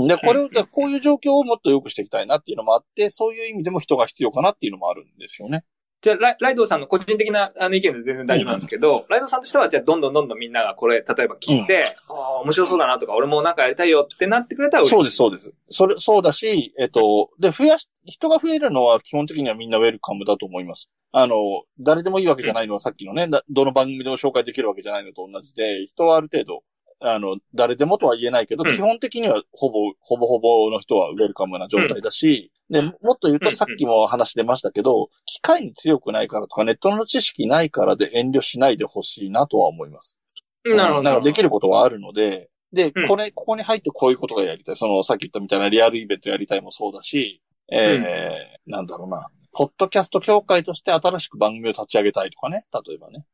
[0.09, 5.65] で、これを、でこういう状況をもっと良くしていきたいなっていうのもあって、そういう意味でも人が必要かなっていうのもあるんですよね。
[6.05, 14.97] じゃあ、ライライドウさんの個人的なあの意見で全然大丈夫なんですけど、ライドウさんとしては、じゃあ、どんどんどんどんみんながこれ、例えば聞いて、ああ、面白そうだなとか、俺もなんかやりたいよってなってくれたら嬉しい。
[14.97, 15.53] そうです、そうです。
[15.71, 20.91] それ、そうだし、えっと、で、増やし、人が増えるのは基本的にはみんなウェルカムだと思います。
[21.13, 21.37] あの、
[21.81, 26.65] 誰でもいいわけじゃないのはさっきのね、だどの番組でも紹介できるわけじゃないのと同じで、人はある程度、
[27.07, 40.17] あの、誰でもとは言えないけど、うん基本的にはほぼ、ほぼほぼの人はウェルカムな状態だし、で、もっと言うとうんさっきも話出ましたけど、機械に強くないからとか、ネットの知識ないからで遠慮しないでほしいなとは思います。
[40.65, 41.03] うんなるほど。
[41.03, 44.77] なんかできることはあるので、で、うんこれ、ここに入ってこういうことがやりたい。
[44.77, 49.29] その、さっき言ったみたいなリアルイベントやりたいもそうだし、えーなんだろうな。
[49.53, 52.65] ポッドキャスト協会として新しく番組を立ち上げたいとかね。
[52.73, 53.25] 例えばね。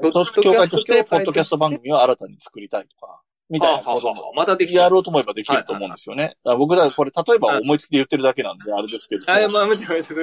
[0.00, 3.20] ポッドキ協会として、ポッドキャスト番組を新たに作りたいとか、
[3.52, 4.32] みたいなことも。
[4.34, 4.82] またできた。
[4.82, 6.24] やろうと思えばできると思うんですよね。
[6.24, 9.24] だから僕だこれ、例えば思いつきで言ってるだけなんで、あれですけど。
[9.26, 10.14] あ、まあ、むちゃむちゃ、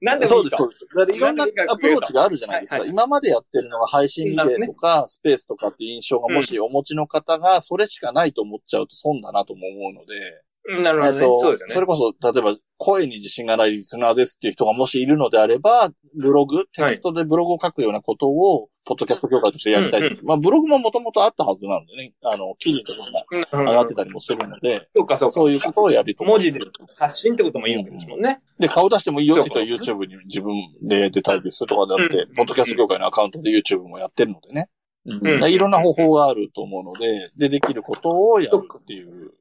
[0.00, 0.56] なんでもそうです。
[0.56, 0.64] そ
[1.02, 1.18] うです。
[1.18, 2.76] いろんなアプローチがあるじゃないですか。
[2.76, 11.18] はいはい今までやってるのが配信リレーとか、スペースとかって印象がもしお持ちの方が、それしかないと思っちゃうと損だなとも思うので、うんなるほどね。
[11.18, 11.74] えっとそうですよね。
[11.74, 22.98] それこそ、例えば、声に自信がないリスナーですっていう人がもしいるのであれば、ブログ、テキストでブログを書くようなことを、ポッドキャスト協会としてやりたいってうんまあ、ブログももともとあったはずなのでね、あの、記事とか
[23.52, 25.32] がうん上がってたりもするので、そうか、そうか。
[25.32, 26.58] そういうことをやりと文字で
[26.98, 28.40] 発信ってこともいいわけですもんね。
[28.58, 30.52] で、顔出してもいいよって言ったら YouTube に自分
[30.82, 34.68] で出たりするとかであって、うんポッドキャスト協会のアカウントで YouTube もやってるのでね。
[35.04, 39.32] んいろんな方法があると思うので、で、できることをやるっていう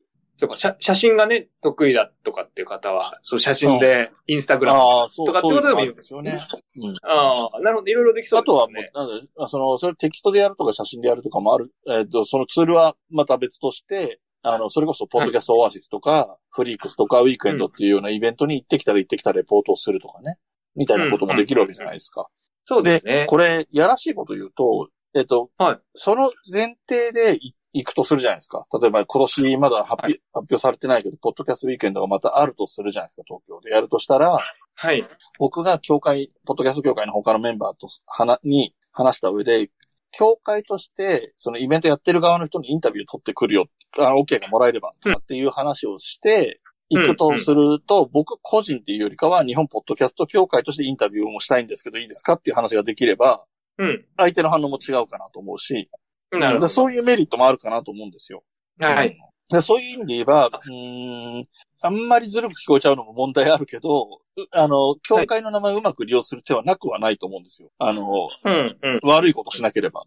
[0.41, 4.79] そうか、写写真がね、得意だとかっていう方は、そう写真で、インスタグラム
[5.15, 6.39] とかってことでもいいんですよね。
[6.77, 6.95] うん。
[7.03, 8.89] ああ、なるほど、いろいろできそうですあとはもね。
[8.95, 11.71] う、なんだ、その、それテキストでやるとか写真でやるとかもある。
[11.87, 20.37] えっ、と、そのツールはまた別として、あの、それこそ、ポッドキャストオアシスとか、フリークスとか、ウィークエンドっていうようなイベントに行ってきたら行ってきたレポートをするとかね。
[20.75, 22.25] みたいなこともできるわけじゃないですか。
[22.65, 23.27] そうですね。
[23.29, 28.65] これ、やらしいこと言うと、えっ、と、はいその前提でい行くとするじゃないですか。
[28.81, 33.71] 例えば今年まだ発表,、はい発表されてないけど、ポッドキャストウィークエンドがまたあるとするじゃないですか、東京で。
[33.71, 34.39] やるとしたら、
[34.75, 35.03] はい。
[35.39, 39.69] 僕が協会、ポッドキャスト協会の他のメンバーと話、に話した上で、
[40.11, 43.67] 協会として、そのイベントやってる側の人にインタビュー取ってくるよ、
[43.97, 46.59] あの、OK がもらえれば、とかっていう話をして、
[46.89, 53.45] 行くとすると、僕個人っていうよりかは、日本ポッドキャスト協会としてインタビューもしたいんですけど、いいですかっていう話ができれば、
[53.77, 54.05] うん。
[54.17, 55.89] 相手の反応も違うかなと思うし、
[56.31, 56.67] なるほど。
[56.67, 58.43] でそういうメリットもあるかなと思うんですよ。
[58.79, 59.17] はい。
[59.49, 61.47] でそういう意味で言えば、うーん、
[61.81, 67.69] あんまりずるく聞こえちゃうのも問題あるけど、うあの、協会の名前をうまく利用する手はなくはないと思うんですよ。
[67.77, 68.99] あの、うん、うん。
[69.03, 70.03] 悪いことしなければ。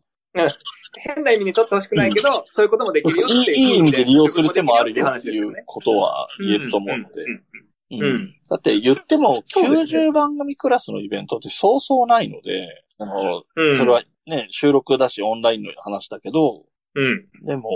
[0.99, 3.57] 変な意味に取ってほしくないけど、そういうこともできるよっていう。
[3.57, 5.55] いい意味で利用する手もあるよ話っていう。
[5.67, 7.23] ことは言えると思うので。
[7.23, 7.31] うん。
[7.31, 7.45] うん
[7.91, 8.35] うん。
[8.49, 13.77] だって言ってもそうですね90番組クラスのイベントってそうそうないので、あのうん。
[13.77, 16.65] それはね、収録だしオンラインの話だけど、
[16.95, 17.27] うん。
[17.47, 17.71] でも、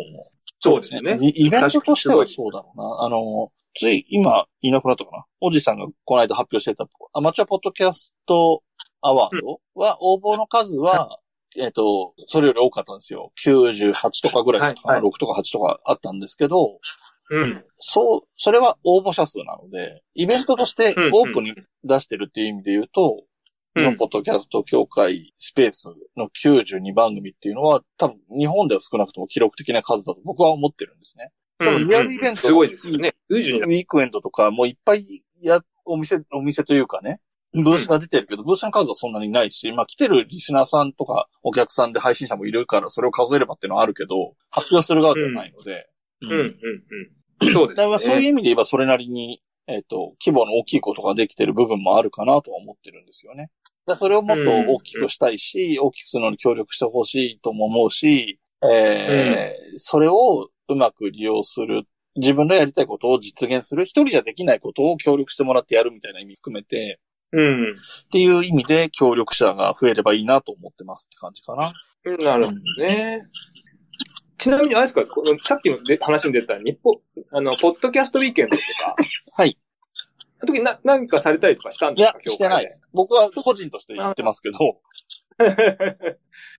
[0.61, 1.19] そうですね。
[1.21, 3.05] イイベントとしてはそうだろうな。
[3.05, 5.25] あの、つい今いなくなったかな？
[5.41, 8.63] おじさんがこの間発表してたアマチュアポッドキャスト
[9.01, 11.19] アワードは、応募の数は、
[11.57, 13.33] えっ、と、それより多かったんですよ。
[13.45, 13.93] 98
[14.23, 14.95] とかぐらいだったかな？
[14.95, 16.79] はいは6とか8とかあったんですけど、
[17.31, 17.65] うん。
[17.79, 23.23] そう、それは応募者数なので、イベントとしてうんオープンに出してるっていう意味で言うと、
[23.77, 31.31] うん日本ポッドキャスト協会スペースの92番組っていうのは、多分日本では少なくとも記録的な数だと僕は思ってるんですね。
[31.59, 33.15] でもリアルイベントすごいですよね。
[33.29, 35.07] ウィークエンドとかもいっぱい
[35.43, 37.21] や、お店、お店というかね、
[37.55, 45.89] ブースが出てるけど、ブースの数はそんなにないし、まあ来てるリスナーさんとかお客さんで配信者もいるからそれを数えればっていうのはあるけど、発表する側ではないので。
[46.23, 46.39] うん、うん、
[47.41, 47.53] うん。
[47.53, 47.85] そうですね。
[47.85, 53.51] だからそういう意味で言えばそれなりに、えっ、と、規模の大きいことができてる部分もあるかなとは思ってるんですよね。
[53.87, 61.85] だそれをもっと大きくしたいし、大きくするのに協力してほしいとも思うし、えーそれをうまく利用する、
[62.17, 66.99] 自分のやりたいことを実現する、一人じゃできないことを協力してもらってやるみたいな意味含めて、
[67.33, 67.73] うん。
[67.73, 67.75] っ
[68.11, 71.73] ていう意味で協力者が増えればいいなと思ってますって感じかな。
[72.05, 73.27] なるほどね。
[74.39, 76.95] ちなみに、あれですか、このさっきので話に出た日本、
[77.33, 78.97] あの、ポッドキャストウィーケンドとか、
[79.33, 79.59] はい。
[80.41, 82.81] その時な、何かされたりとかしたんいやですか、してないです。
[82.93, 84.59] 僕は個人として言ってますけど。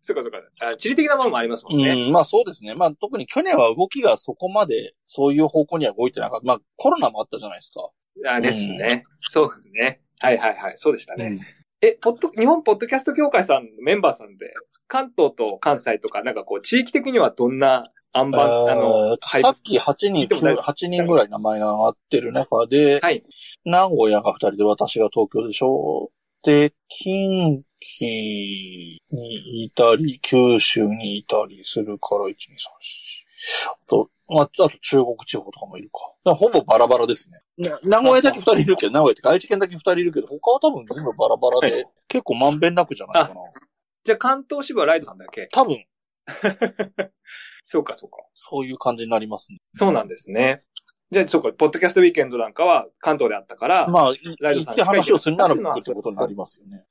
[0.01, 0.75] そうかそうかあ。
[0.75, 1.91] 地理的なものもありますもんね。
[1.91, 2.75] うん、まあそうですね。
[2.75, 6.45] まあ特に去年は動きがそこまでそういう方向には動いてなかった。
[6.45, 7.89] まあコロナもあったじゃないですか。
[8.25, 9.05] あですね。
[9.19, 10.01] そうですね。
[10.19, 10.73] はいはいはい。
[10.77, 11.37] そうでしたね。
[11.81, 14.53] え、ポッド、日本ポッドキャスト協会さんのメンバーさんで、
[14.87, 23.23] 関東と関西とか、なんかこう、地域的にはどんな暗番、あの、配さっき8人、聞いても大丈夫？8人ぐらい名前が上がってる中で、はい。
[23.63, 26.11] 名古屋が2人で私が東京でしょ？
[26.43, 33.18] で、近畿にいたり、九州にいたりするから、1、2、3、4。
[33.65, 35.99] あと、ああと中国地方とかもいるか。
[36.23, 37.39] だからほぼバラバラですね。
[37.57, 43.35] な名古屋だけ2人いるけど、名古屋ってか愛知県だけ2人いるけど、他は多分全部バラバラで、は結構まんべんなくじゃないかな。
[44.03, 45.49] じゃあ関東支部はライドさんだけ。
[45.51, 45.83] 多分、
[47.65, 48.17] そうかそうか。
[48.33, 49.59] そういう感じになりますね。
[49.75, 50.63] そうなんですね。
[51.11, 56.85] じゃあ、そうか、ポッドキャストウィーケンドなんかは関東であったから、まあ、いライドさん行って話をするなら僕ってことになりますよね。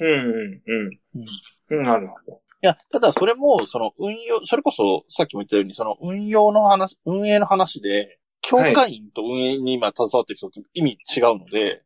[0.00, 1.78] うんうんうん。
[1.78, 2.42] うん、なるほど。
[2.66, 11.84] いや、ただそれも、その運用、それこそさっきも言ったように、その運用の話、運営の話で、協会員と運営に今携わってる人って意味違うので、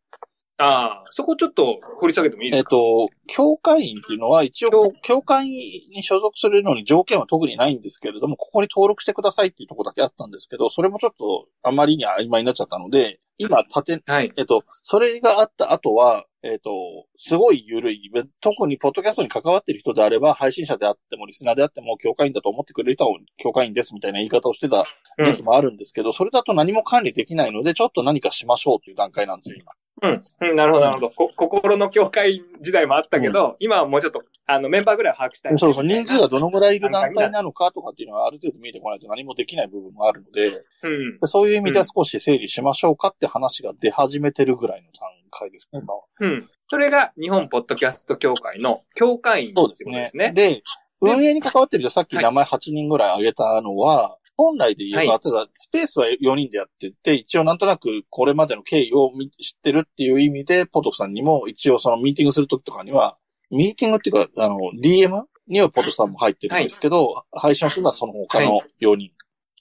[0.56, 14.30] ああ、そこちょっと掘り下げてもいいでえっすか、と、協会員っていうのは一応、協会に所属するのに条件は特にないんですけれども、ここに登録してくださいっていうところだけあったんですけど、それもちょっとあまりに曖昧になっちゃったので、今、立て、はい。
[14.36, 16.70] えっと、それがあった後は、えっと、
[17.18, 18.10] すごい緩い、
[18.40, 24.86] 特にポッドキャストに関わってる人であれば、配信者であっても、リスナーであっても、協会員だと思ってくれる人は協会員ですみたいな言い方をしてた
[25.22, 29.72] 時期もあるんですけど、それだと何も管理できないので、ちょっと何かしましょうという段階なんですよ、今。
[30.02, 30.22] うん。
[30.48, 31.10] うん、なるほど、なるほど。
[31.10, 35.58] こ心の境界時代もあったけど、今はもうちょっと、あの、メンバーぐらいは把握したい。
[35.58, 41.18] そうそう、人数がどのぐらいいる団体なのかとかっていうのはある程度見えてこないと何もできない部分もあるので、うん。
[41.20, 46.02] でそういう意味では少し整理しましょうかって話が出始めてるぐらいの段階ですね、今は。
[46.20, 46.50] うん。
[46.68, 50.28] それが日本ポッドキャスト協会の協会員ってそうことでですすね。
[50.28, 50.32] ね。
[50.32, 50.62] で、
[51.00, 63.18] 運営に関わってる人、さっき名前8人ぐらい挙げたのは、本来で言えば、はいただ、スペースは4人でやってて、一応なんとなくこれまでの経緯を見知ってるっていう意味で、ポトフさんにも一応そのミーティングするときとかには、
[63.50, 69.10] ミーティングっていうか、あの、DM にはポトフさんも入ってるんですけど、配信をするのはその他の4人。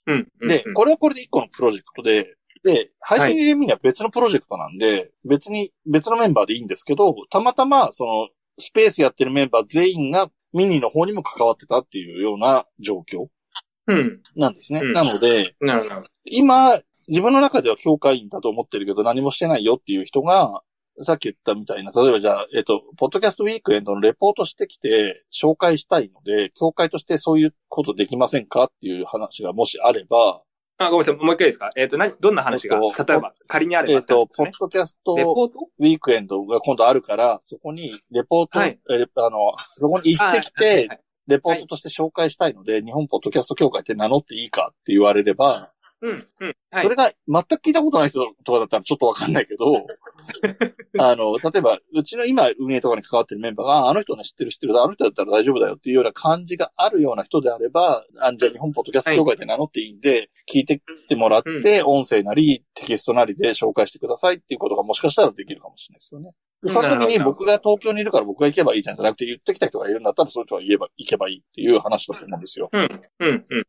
[0.06, 0.28] うん。
[0.40, 8.28] うんで、うんこれはこれで1個のプロジェクトで、で、配信入れるには別のプロジェクトなんで、別に、別のメンバーでいいんですけど、たまたま、その、
[8.58, 13.28] スペースやってるメンバー全員がミニの方にも関わってたっていうような状況
[13.86, 14.20] うん。
[14.36, 14.80] なんですね。
[14.82, 16.02] うんなので、なるほど。
[16.24, 20.62] 今、自分の中では教会員だと思ってるけど何もしてないよっていう人が、
[21.02, 30.42] さっき言ったみたいな、例えばじゃあ、えっと、ポッドキャストウィークエンドのレポートしてきて、紹介したいので、教会としてそういうことできませんかっていう話がもしあれば、
[30.86, 31.24] あ、ごめんなさい。
[31.24, 31.70] もう一回いいですか？
[31.76, 35.68] えっ、と、何、どんな話が、えっと例えば、仮にあればえっと、ってことポッドキャストト？
[35.78, 38.80] ウィークエンドが今度あるから、そこにレポート、はい。
[38.90, 39.38] えあの、
[39.76, 40.88] そこに行ってきて、はいはい。
[40.88, 41.00] はい。
[41.26, 45.70] レポートとして紹介したいので、日本ポッドキャスト協会って名乗っていいかって言われれば、
[46.02, 46.56] うん、うん。
[46.70, 46.82] はい。
[46.82, 49.86] それが全く聞いたことない人とかだったらちょっとわかんないけど、
[50.98, 66.32] あの、例えば、うちの今運営とかに関わってるメンバーが、ああの人ね知ってる知ってる、あの人だったら大丈夫だよっていうような感じがあるような人であれば、あじゃあ日本ポッドキャスト協会って名乗っていいんで、聞いてきてもらって、音声なりテキストなりで紹介してくださいっていうことがもしかしたらできるかもしれないですよね。
[66.62, 72.68] でその時に僕が東京にいるから僕が行けばいいじゃんじゃなくて言ってきた人がいるんだったらその人が言えば、行けばいいっていう話だと思うんですよ。
[72.72, 72.88] うん、
[73.20, 73.66] うん、うん。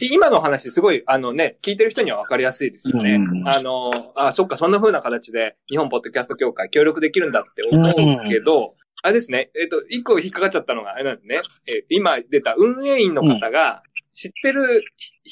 [0.00, 3.14] 今の話すごい、あのね、聞いてる人には分かりやすいですよね。
[3.14, 3.48] うん。
[3.48, 13.82] あの、あ、そっか、そんな風な形で日本ポッドキャスト協会協力できるんだって思うけど、あれですね、えっ、と、一個引っかかっちゃったのが、あれなんですね、えー今出た運営員の方が、
[14.18, 14.82] 知ってる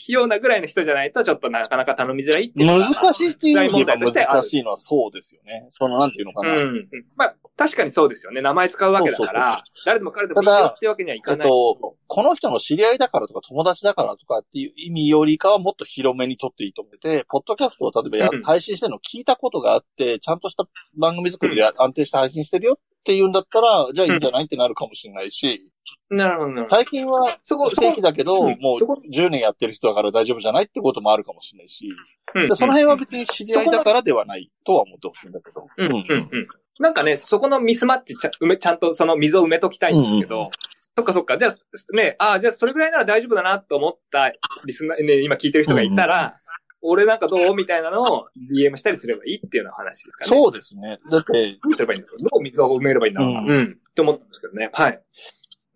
[0.09, 5.66] ようなぐらいの人じゃないと、ちょっとなかなか頼みづらいっていう難しいっていう意味で問題として難しいのはそうですよね。
[5.70, 6.57] その、なんていうのかな。
[6.57, 6.89] うん。
[7.16, 8.43] まあ、確かにそうですよね。
[8.43, 11.49] 名前使うわけだから、誰でも彼でもいいよってわけにはいえかない。
[11.49, 20.64] っと、この人の知り合いだからとか友達だからとかっていう意味よりかはもっと広めにとっていいと思ってて、ポッドキャストを例えばやうん配信してるのを聞いたことがあって、ちゃんとした
[20.97, 25.72] 番組作りで安定して配信してるよっていうんだったら、じゃあいいんじゃないってなるかもしれないし、
[26.11, 26.76] なるほど、なるほど。
[26.76, 31.88] 最近はそこ、不定期だけど、うんもうそこ10年やってる人だから大丈夫じゃないってこともあるかもしれないし、
[32.34, 35.66] うんでその辺は別に知り合いだからではないとは思ってほしいんだけど。
[35.76, 36.48] うん、うん、うん。
[36.78, 40.50] なんかね、そこのミスマッチちゃ、埋め、ちゃんとその溝を埋めときたいんですけど、うんうん
[40.98, 41.57] そっかそっか、じゃあ、
[41.94, 44.32] ね、ああ、じゃあそれぐらいなら大丈夫だなと思った
[44.66, 46.40] リスナー、ね、今聞いてる人がいたら、
[46.80, 50.28] 俺なんかどうみたいなのを DM したりすればいいっていうような話ですかね。
[50.28, 50.98] そうですね。
[51.11, 53.40] だって、どうすればいいんだろうどう溝を埋めればいいんだろうな。
[53.40, 53.62] ううんん。
[53.64, 54.70] って思ったんですけどね。
[54.72, 55.02] はい。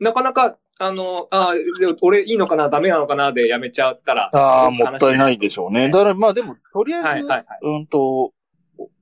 [0.01, 1.55] なかなか、あの、ああ、
[2.01, 4.30] 俺いいのかなダメなのかなでやめちゃったら。
[4.32, 5.90] ああ、もったいないでしょうね。
[5.90, 7.46] だからまあでも、とりあえず、はいはいはい。
[7.62, 8.32] うんと、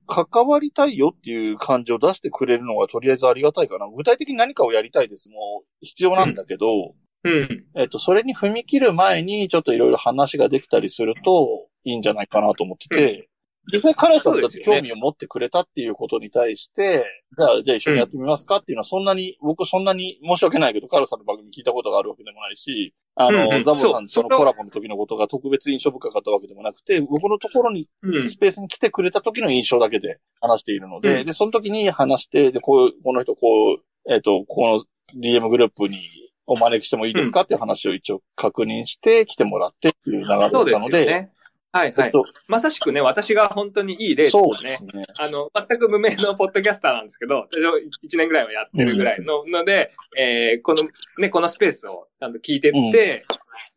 [0.07, 3.87] 関わりたいよっていう感じを出してくれるのはとりあえずありがたいかな。
[3.87, 5.35] 具体的に何かをやりたいですも
[5.81, 6.93] 必要なんだけど、
[7.23, 7.65] うん。
[7.75, 13.28] えっと、それに踏み切る前にちょっといろいろ話ができたりするといいんじゃないかなと思ってて、
[13.73, 17.05] 実際彼さんだって興味を持ってくれたっていうことに対して、
[17.37, 28.29] じゃあ、じゃあ一緒にやってみますかっていうのはそんなに、僕そんなに申し訳ないけど、カルさんの番組聞いたことがあるわけでもないし、あの、うんうんザボさんとのコラボの時のことが特別印象深かったわけでもなくて、僕のところにうん。
[28.29, 34.83] スペースに来てくれた時の印象だけで話しているので、うんで、その時に話して、で、こう、この人、こう、えっ、と、こ
[35.15, 35.99] の DM グループに
[36.45, 41.29] お招きしてもいいですかっていう話を一応確認して来てもらってっていう流れだったそうですので。
[41.71, 42.05] はいはい。
[42.07, 44.83] えっと、まさしくね、私が本当にいい例ですそうです。
[44.85, 45.03] ね。
[45.19, 47.47] あの、全く無名のポッドキャスターなんですけど、
[48.11, 50.83] 1年ぐらいはやってるぐらいの、ので、えーこの、
[51.19, 53.25] ね、このスペースをちゃんと聞いてって、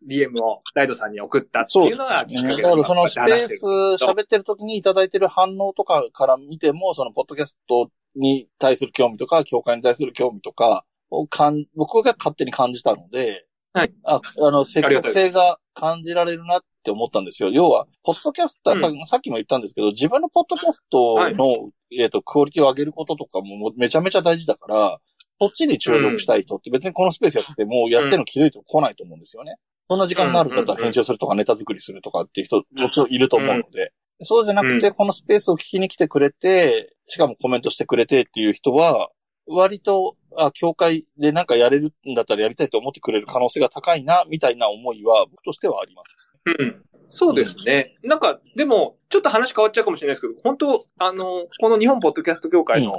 [0.06, 2.62] DM をライドさんに送ったっていうのがきっかけね。
[2.62, 3.68] だからそのスペースる
[3.98, 13.92] 喋ってる時にいただいてる反応とかから見ても、そのポッドキャストに対する興味とか、教会に対する興味とかをかん、僕が勝手に感じたので、はい。
[14.04, 17.50] あ、あの、積極性が感じられるなって思ったんですよ。
[17.50, 24.98] 要は、ポッドキャスター、さうさっきも言ったんですけど、自分のポッドキャストはいの、えっ、と、クオリティを上げることとかももめちゃめちゃ大事だから、
[25.40, 29.56] そっちに注力したい人って別にこのスペースやっててもやってるの気づいても来ないと思うんですよね。
[29.90, 33.92] そんな時間があるんだったら編集するとかネタ作りするとかっていう人もちろんいると思うので。
[34.24, 39.10] そうじゃなくて、うこのスペースを聞きに来てくれて、しかもコメントしてくれてっていう人は、
[39.52, 46.32] 割と、あ、教会でなんかやれるんだったらやりたいと思ってくれる可能性が高いな、みたいな思いは僕としてはあります。
[46.46, 46.82] うん。
[47.14, 47.94] そうですね。
[48.02, 52.98] なんか、でも、ちょっと話変わっちゃうかもしれないですけど、本当あの、この日本ポッドキャスト協会の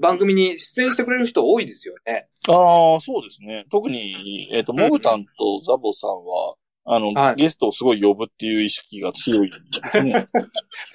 [0.00, 2.28] 番組に出演してくれる人多いですよね。
[2.48, 3.66] ああ、そうですね。
[3.70, 6.54] 特に、えっ、と、モグタンとザボさんは、
[6.84, 9.56] あの、はいゲストをすごい呼ぶっていう意識が強いで
[9.90, 10.28] すね。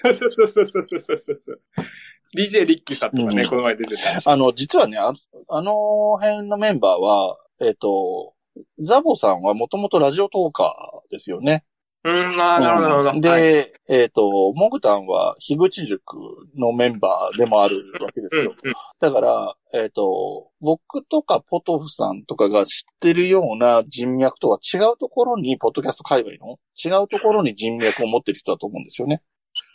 [0.04, 1.62] そ うそうそうそうそうそうそう。
[2.36, 4.28] DJ リッキーさんとかね、うんこの前出てたし。
[4.28, 5.14] あの、実はね、あ
[5.50, 8.34] あの辺のメンバーは、えっ、と、
[8.80, 11.64] ザボさんはもともとラジオトーカーですよね。
[12.04, 13.10] うん、なるほど、なるほど。
[13.10, 16.16] はい、で、えっ、と、モグタンは、樋口塾
[16.56, 18.42] のメンバーでもあるわけですよ。
[18.64, 29.22] うんうんだから、えっ、と、僕とかポトフさんとかが知ってるような人脈とは違うところに、ポッドキャスト界隈の違うところに人脈を持ってる人だと思うんですよね。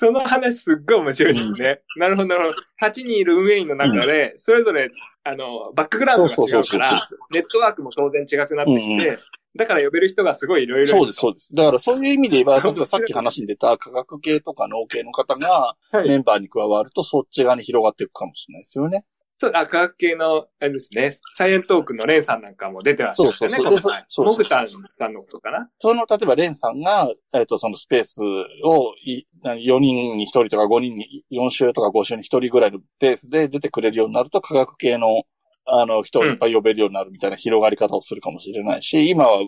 [0.02, 1.80] その話すっごい面白いですね。
[1.96, 2.56] なるほど、なるほど。
[2.84, 4.90] 8人いる運営員の中で、それぞれ、
[5.22, 6.96] あの、バックグラウンドが違うから
[7.30, 9.16] ネットワークも当然違くなってきうんて、
[9.54, 10.86] だから呼べる人がすごいいろいろ。
[10.88, 11.54] そうです、そうです。
[11.54, 19.04] だからそういう意味で言えば、例えばさっき話に出た科学系とか農系の方がはいメンバーに加わると、そっち側に広がっていくかもしれないですよね。
[19.42, 24.04] そう、あ、科学系の、あれですね、サイエントークのレンさんなんかも出てらっしゃるんですよね、そうそうそう。
[24.08, 25.68] そうモグタンさんのことかな。
[25.80, 35.24] その、例えば、レンさんが、えっ、と、そのスペースをい、4人に1人とか5人に、4週とか5週に1人ぐらいのペースで出てくれるようになると、科学系の、
[35.66, 39.40] あの、人をいっぱい呼べるようになるみたいな広がり方をするかもしれないし、今は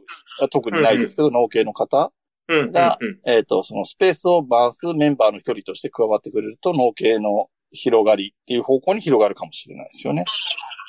[0.51, 2.11] 特にないですけど、農系の方
[2.49, 3.21] うん、うん、がうん。
[3.31, 10.25] えっ、と、そのスペースを回すメンバーの一人として加わってくれると、農系の広がりっていう方向に広がるかもしれないですよね。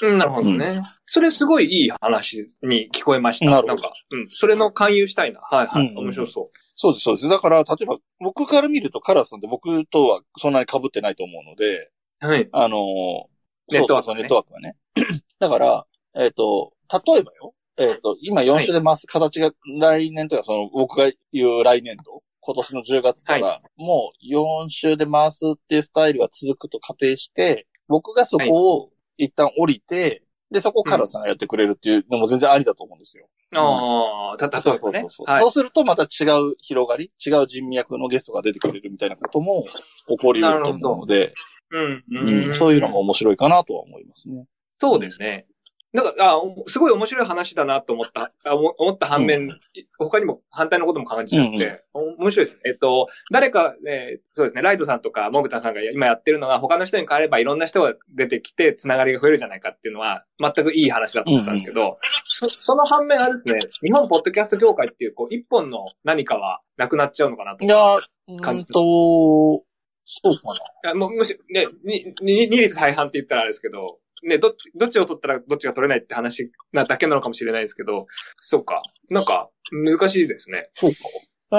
[0.03, 0.83] うん、なるほどね。
[1.05, 3.45] それすごいいい話に聞こえました。
[3.45, 4.27] なるほどんか、うん。
[4.29, 5.41] それの勧誘したいな。
[5.41, 5.87] はいはい。
[5.87, 7.29] うんうん面白そそうです、そうです。
[7.29, 11.89] だから、例えば、僕から見るとカラスさんって僕とはそんなに被ってないと思うので、
[12.21, 12.27] う。
[12.27, 12.49] はい。
[12.51, 13.35] あのー
[13.67, 14.75] ネットワークねネットワークはね。
[15.39, 16.73] だから、えっ、と、
[17.05, 30.21] 例えばよ、えっ、と、今4週で回す形が来年とか、その僕が言う来年度、今年の10月から、もう4週で回すっていうスタイルが続くと仮定して、僕がそこを一旦降りて、
[30.51, 33.27] で、そこをカラスさんがやってくれるっていうのも全然ありだと思うんですよ。
[33.55, 35.51] ああ、た、た、そうそうねそう。
[35.51, 39.65] するとまた違う広がり、違う人脈のゲストが出てくれるみたいなことも
[40.07, 41.33] 起こり得ると思うので、
[41.71, 42.03] うん、
[42.47, 44.45] うん、そういうのも面白いかなとは思いますね。
[44.79, 45.47] そうですね。
[45.95, 49.57] なんか、あ、おすごい面白い話だなと思った、あ思思った反面、
[49.97, 52.61] 他にも反対のことも感じちゃって、お面白いですね。
[52.65, 67.67] えっと、誰か、えーそうですね、ライドさんとか、モグタさんが今やってるのが、他の人に変わればいろんな人が出てきて、つながりが増えるじゃないかっていうのは、全くいい話だと思ったんですけど、そその反面あれですね、日本ポッドキャスト協会っていう、こう、一本の何かはなくなっちゃうのかなとい。
[67.69, 69.63] や、う感じーんと、
[70.05, 70.41] そうか
[70.83, 70.91] な。
[70.91, 78.07] あもうむしね、に、に、二律背反って言ったらあれですけど、ね、どっち、どっちを取ったらどっちが取れないって話なだけなのかもしれないですけど、
[78.39, 78.81] そうか。
[79.09, 80.69] なんか、難しいですね。
[80.75, 80.97] そうか。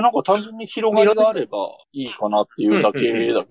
[0.00, 1.58] なんか単純に広がりがあれば
[1.92, 3.46] いいかなっていうだけだけど、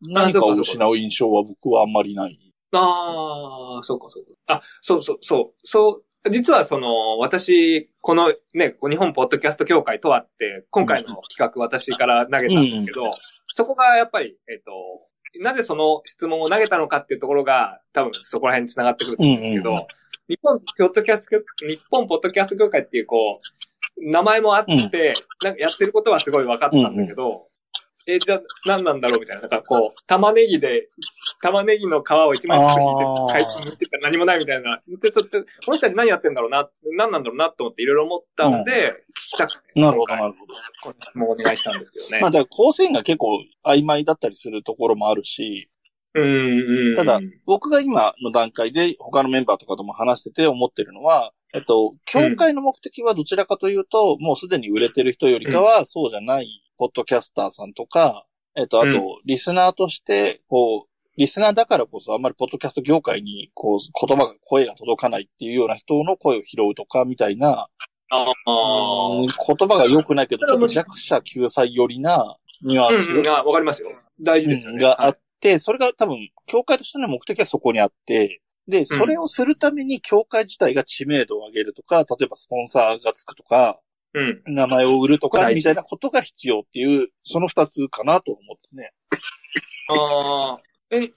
[0.00, 2.38] 何かを失う印象は僕はあんまりない。
[2.72, 4.30] ああ、そうか、そうか。
[4.46, 13.12] あ、そうそう、そう、そう、実はその、私、このね、日本ポッドキャスト協会とあって、今回の企画私から投げたんですけど、
[13.48, 14.72] そこがやっぱり、えっ、と、
[15.38, 19.86] なぜその質問を投げたのかっていうところが、多分そこら辺に繋がってくると思うんですけど、うんうん。
[20.28, 23.40] 日本ポッドキャスト、日本ポッドキャスト協会っていうこ
[23.98, 24.86] う、名前もあって、うん。
[25.44, 27.46] なんかやってることはすごい分かったんだけど、
[28.06, 29.42] えじゃあ何なんだろうみたいな。
[29.42, 30.88] なんかこう、玉ねぎで、
[31.40, 34.80] 玉ねぎの皮を一枚ずつ引いて、回転ってたら何もないみたいな。
[35.00, 39.80] で、ちょっと、この人たち何やってんだろうな、何なんだろうなと思っていろいろ思ったんで、聞きたくて。
[39.80, 40.34] なるほど、なる
[40.82, 40.96] ほど。
[41.14, 42.20] もうお願いしたんですけどね。
[42.20, 45.68] まあ、だから構成が結構曖昧だったりするところもあるし、
[46.14, 46.96] うんうん。
[46.96, 56.46] ただ僕が今の段階で他のメンバーとかとも話してて思ってるのは、えっと、協会の目的はどちらかというと、もうすでに売れてる人よりかは、そうじゃない
[56.80, 58.24] ポッドキャスターさんとか、
[58.56, 67.68] えっと、あうんと、リスナーとして、こう、リスナーだからこそあんまりポッドキャスト業界に、こう、言葉が、声が届かないっていうような人の声を拾うとか、みたいな、
[68.08, 68.32] ああ。
[69.12, 73.88] うん言葉が良くないけど、ちょっと弱者救済寄りなニュアンスうわかりますよ。
[74.18, 74.82] 大事ですよね。
[74.82, 83.80] があはいって、それが多分、協会としての目的はそこにあって、で、それをするために協会自体が知名度を上げるとか、例えばスポンサーがつくとか、
[84.14, 84.42] うん。
[84.46, 88.92] 名前を売るとか、みたいなことが必要っていう、その二つかなと思ってね。
[89.88, 90.58] ああ。
[90.90, 91.10] え、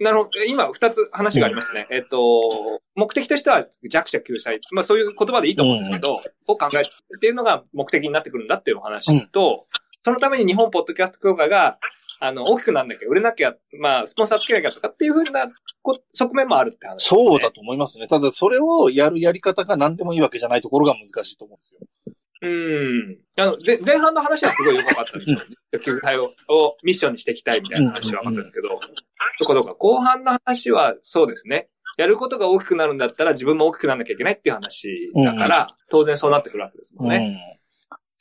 [0.00, 0.30] なるほど。
[0.40, 1.86] え今、二つ話がありますね。
[1.90, 4.60] えっと、目的としては弱者救済。
[4.72, 9.66] まあそういう言葉でいいと思うんですけど、を考えるっていうのが目的になってくるんだっていうお話と、
[10.04, 11.78] そのために日本ポッドキャスト協会が、
[12.18, 15.48] あの、大きくなんなきゃ、売れなきゃ、まあ、スポンサーつけなきゃとかっていうふうな
[15.82, 18.08] こ側面もあるって話、そうだと思いますね。
[18.08, 21.80] ただ、それをやるやり方が何でもいいわけじゃないところが難しいと思うんですよ。
[22.42, 23.18] うん。
[23.36, 25.38] あの、ぜ前半の話はすごい良かったんですよ。
[25.80, 28.80] 救済ををミッションにしていきたいみたいな話は分かったんですけど、
[29.40, 29.74] そこどうか。
[29.74, 31.68] 後半の話はそうですね。
[31.96, 37.60] やることが大きくなるんだったら自分も大きくならなきゃいけないっていう話だから、当然そうなってくるわけですもんね。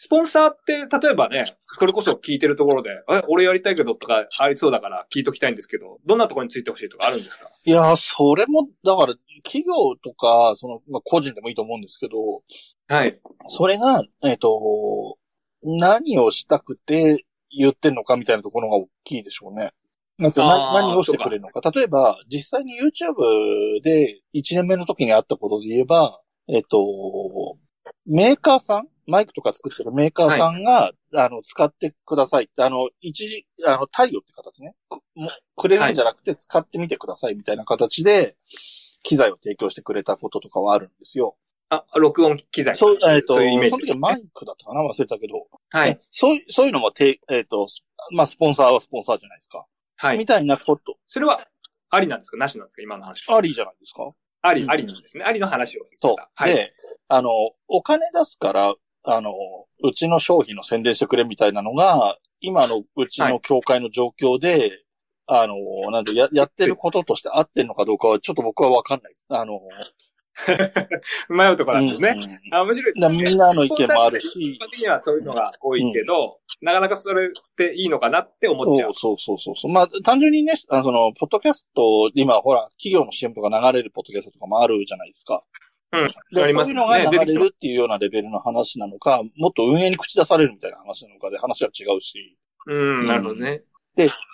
[0.03, 7.51] スポンサーって、例えばね、それこそ聞いてるところで、え、俺やりたいけどとかありそうだから聞いときたいんですけど、どんなところについてほしいとかあるんですか？
[7.63, 12.17] いや、それも、だから、企業とか、その、まあ、個人でもいいと思うんですけど、
[12.87, 13.21] はい。
[13.45, 15.19] それが、えっ、と、
[15.61, 17.23] 何をしたくて
[17.55, 19.69] 言ってんのかみたいなところが大きいでしょうね。
[20.17, 21.61] なんか何何をしてくれるのか。
[21.69, 27.59] 例えば、実際に YouTube で1年目の時にあったことで言えば、えっと、
[28.07, 32.63] メーカーさんマイクとか作ってるメーカーさんが、あの、使ってくださいって。
[32.63, 34.75] あの、一時、あの、貸与って形ね。
[34.89, 38.35] くもくれるんじゃなくて使ってみてくださいみたいな形で、
[39.03, 41.35] 機材を提供してくれたこととかはあるんですよ。
[41.69, 42.75] あ、録音機材。
[42.75, 43.85] そう、えっ、と、そういうイメーその。
[43.85, 44.81] 時はマイクだったかな？
[44.81, 45.47] 忘れたけど。
[45.69, 45.97] はい。
[46.11, 47.65] そういう、そういうのもて、えっ、と、
[48.11, 49.65] まあ、スポンサーはスポンサーじゃないですか。
[49.95, 50.25] はいみ。
[50.25, 51.39] たいなこと、それは、
[51.89, 52.37] ありなんですか？
[52.37, 52.81] なしなんですか？
[52.83, 53.23] 今の話。
[53.27, 54.11] ありじゃないですか？
[54.41, 55.23] ありう、んありなんですね。
[55.23, 55.85] ありの話を。
[56.01, 56.15] そう。
[56.35, 56.53] はい。
[56.53, 56.73] で、
[57.07, 57.29] あの、
[57.67, 59.33] お金出すから、あの、
[59.83, 64.83] うちの商品の宣伝してくれみたいなのが、今のうちの協会の状況で、
[65.27, 65.55] あの、
[65.91, 69.13] なんで、や、やってることとして合ってるのかどうかは、ちょっと僕はわかんない。
[69.29, 69.61] あの、
[71.29, 72.13] 迷うところなんですね。
[72.15, 72.93] うんあ、面白い。
[73.11, 78.93] みんなの意見もあるし一般的にはそういうのが多いけど、なかなかそれっていいのかなって思っちゃう。
[78.95, 79.71] そうそうそうそう。
[79.71, 85.43] まあ、単純にね、あの、その、ポッドキャスト、今、ほら、企業の CM とか流れるポッドキャストとかもあるじゃないですか。
[85.93, 86.05] うん。
[86.33, 87.09] でありますそういうのがね。
[87.11, 90.67] 出てきて流れるっていうようなレベルの話なのか、もっと運営に口出されるみた。
[90.67, 92.37] いな話なのかで話は違うし、
[92.67, 93.63] うん、なるほどね。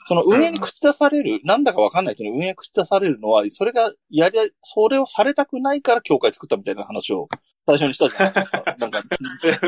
[0.05, 5.45] その運営に口出される、なんだかわかんないけど、運営に口出されるのは、それが、やりゃ、それをされた。
[5.47, 6.71] くないから協会作ったみた。
[6.71, 7.27] いな話を
[7.65, 8.09] 最初にした。
[8.09, 8.75] じゃないですか。
[8.77, 9.01] なんか、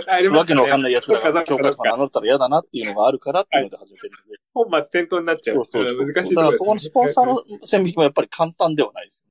[0.07, 2.19] ありますわけのわかんないやつらが協会とか名か乗った。
[2.19, 4.37] ら嫌だなっていうのがあるからっていうので始めてるんで。
[4.53, 5.55] 本末転倒になっちゃう。
[5.55, 6.05] そうそうそう。
[6.05, 9.23] ん難しいだからそこのスポンサーの線引きもやっぱり簡単ではないです。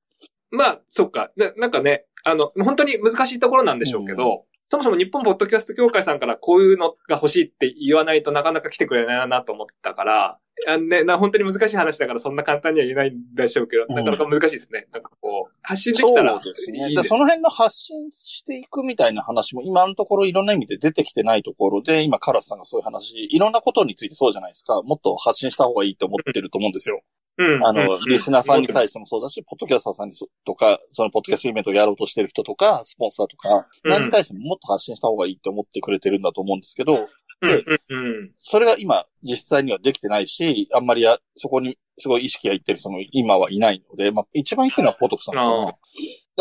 [0.51, 1.31] まあ、そっか。
[1.37, 14.89] ななんかね、あの、本当に難しいところなんでしょうけど、そもそも日本ポッドキャスト協会さんからこういうのが欲しいって言わないとなかなか来てくれないなと思ったから、あね、な本当に難しい話だからそんな簡単には言えないんでしょうけど、うんなかなか難しいですね。
[14.93, 17.05] なんかこう、発信できたらいいそうですね。
[17.05, 24.83] その辺の発信していくみたいな話も今のところいろんな意味で出てきてないところで、今カラスさんがそういう話、いろんなことについてそうじゃないですか。
[24.83, 27.01] もっと発信した方がいいと思ってると思うんですよ。
[27.39, 27.67] うん。
[27.67, 33.49] あの、リスナーさんに対ししてもそうだし、ポッドキャスターさんにそとか、そのポッドキャストイベントをやろうとしてる人とか、スポンサーとか、
[33.85, 33.91] うん。
[33.91, 37.07] 何に対してももっと発信した方がいいって思ってくれてるんだと思うんですけど、
[37.41, 38.33] うん、うん、うん。
[38.41, 45.77] それが今、実際にはできてないし、あんまりや、そこに、すごい意識がいってる人も今はいないので、まあ、一番いいのはポトフさんだと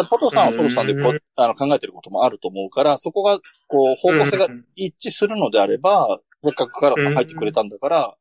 [0.09, 1.19] ポトフさんはポトフさんでこうん。
[1.35, 4.65] あの考えてることもあると思うから、そこが、こう、方向性がうん。
[4.75, 8.15] 一致するのであれば、せっかくカラスさん入ってくれたんだから、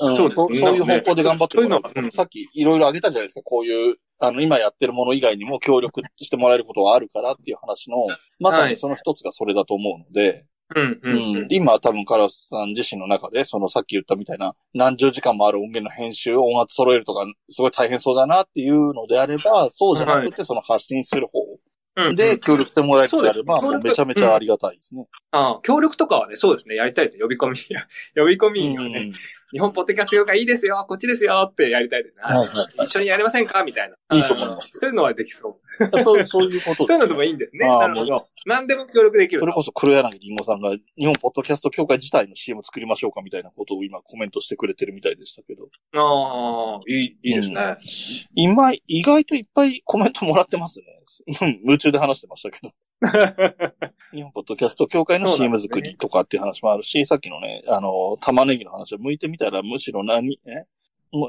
[0.00, 0.16] うん。
[0.16, 1.80] そうそういう方向で頑張ってもら。
[1.82, 7.96] そういうさっきいろいろ挙げたじゃないですか、こういう、あの、今やってるもの以外にも協力してもらえることがあるからっていう話の、
[8.38, 11.44] まさにその一つがそれだと思うので、うん、ううん。
[11.44, 11.46] ん。
[11.50, 21.38] 今多分カラスさん自身の中で、そのさっき言ったみたいな何十時間もある音源の編集、音圧揃えるとか、すごい大変そうだなっていうのであれば、そうじゃなくてその発信する方
[21.96, 25.06] うんで協力してもらえるのであもうめちゃめちゃありがたいですね。
[25.30, 27.18] ああ協力とかはね、そうですね、やりたいです。
[27.18, 27.56] 呼び込み、
[28.14, 29.12] 呼び込みをね、うん
[29.52, 32.22] 日本ポッドキャスト業界いいですよ、こっちですよってやりたいですね。
[32.24, 33.62] はいはいはい一緒にやりませんか？
[33.64, 33.96] みたいな。
[34.16, 35.65] いいと思いますそういうのはできそう。
[36.02, 37.66] そう、そういうことそういうのでもいいんですね。
[37.66, 38.28] ああなるほど。
[38.46, 39.44] 何でも協力できると。
[39.44, 45.68] それこそ黒柳りんごさんが日本ポッドキャスト協会自体の CM 作りましょうかみたいなことを今コメントしてくれてるみたいでしたけど。
[45.94, 47.76] ああ、いい、いいですね。
[48.34, 50.86] 今、意外といっぱいコメントもらってますね。
[51.40, 52.72] う ん夢中で話してましたけど。
[54.12, 60.50] 日本ポッドキャスト協会の CM 作りとかっていう話もあるし、さっきのね、あの、玉ねぎの話を向いてみたらむしろ何、え？
[60.50, 60.66] もう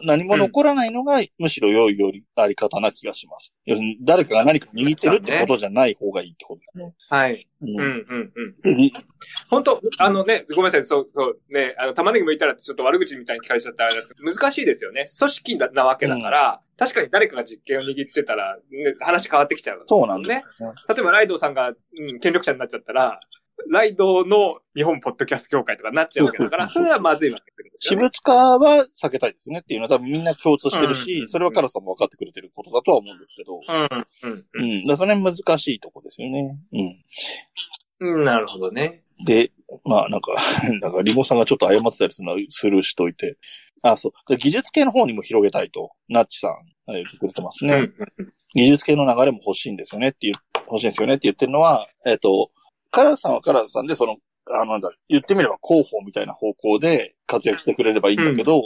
[0.03, 3.53] 何も残らないのが、むしろ良いよりあり方な気がします。
[3.65, 6.93] 要するに誰かが何か握ってるってことじゃない方がいいってことですね。
[7.09, 7.47] はい。
[7.61, 8.31] ううんん、うん、
[8.63, 8.81] うん。
[8.81, 8.91] うん
[9.49, 15.05] 本当あのね、ごめんなさい、そう、そう、ね、あの、玉ねぎ剥いたらちょっと悪口みたいに聞かれちゃったらあれですけど、難しいですよね。
[15.17, 20.69] 組織なわけだから、確かに誰かが実権を握ってたら、ね、話変わってきちゃう、そうなんですね。
[20.89, 23.19] 例えばライドウさんが、うん、権力者になっちゃったら、
[23.69, 28.01] ライドウの日本ポッドキャスト協会とかになっちゃうわけだから、それはまずいわけですね。
[28.01, 33.59] 物化は避けたいですねっていうのは多分みんな共通してるし、うんそれはカラさんも分かってくれてることだとは思うんですけど。
[34.23, 34.83] うん、うん、うん。
[34.83, 36.57] だからそれ難しいとこですよね。
[38.01, 38.17] うん。
[38.19, 38.23] うん。
[38.23, 39.03] なるほどね。
[39.25, 39.51] で、
[39.83, 40.33] まあなんか、
[40.81, 43.37] なんかリモさんがちょっと謝ってたりするのはスルーしといて。
[43.81, 44.11] あ、そう。
[44.27, 47.75] で技術系の方にも広げたいと、ナッチさん、言ってくれてますね。
[47.75, 47.93] うん、
[48.55, 50.33] 技術系の流れも欲しいんですよねっていう、
[50.69, 52.51] 欲しいんですよねって言ってるのは、えっ、と、
[52.91, 54.17] カラスさんはカラスさんで、その、
[54.49, 58.61] あの、なんだ、言ってみれば広報みたいな方向で活躍してくれればいいんだけど、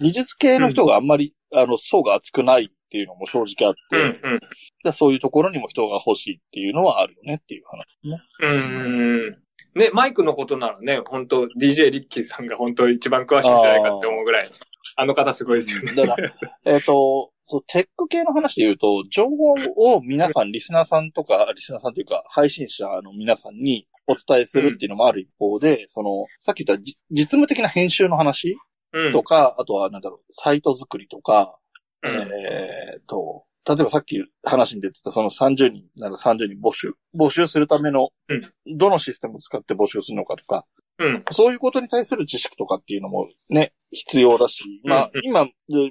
[0.00, 4.40] 技術系の人があんまり、あの、層が厚くないっていうのも正直あって、うん、うん。
[4.84, 8.18] でそういうところにも人が欲しいっていうのはあるよねっていう話ね。
[8.40, 9.44] うーん。
[9.74, 14.50] ね、マイクのことならね、本当 DJ リッキーさんが本当一番詳しいんじゃないかって思うぐらい、
[14.94, 15.94] あの方すごいですよね。
[15.94, 16.32] だから、
[16.64, 19.52] えっ、と、そう、テック系の話で言うと、情報
[19.94, 28.56] を皆さん、リスナーさんとか、リスナーさんというか、配信者の皆さんにお伝えするっていうのもある一方で、その、さっき言ったじ実務的な編集の話
[28.92, 29.12] うん。
[29.12, 31.58] とか、あとは、なんだろう、サイト作りとか、
[32.02, 32.10] うん。
[32.10, 40.66] えーと、例えばさっき話に出てたその30人、なんか30人募集、募集するためのうん、どのシステムを使って募集するのかとか、
[40.98, 41.24] うん。
[41.30, 45.44] そういうことに対する知識とかっていうのもね、必要だし、まあうん、今、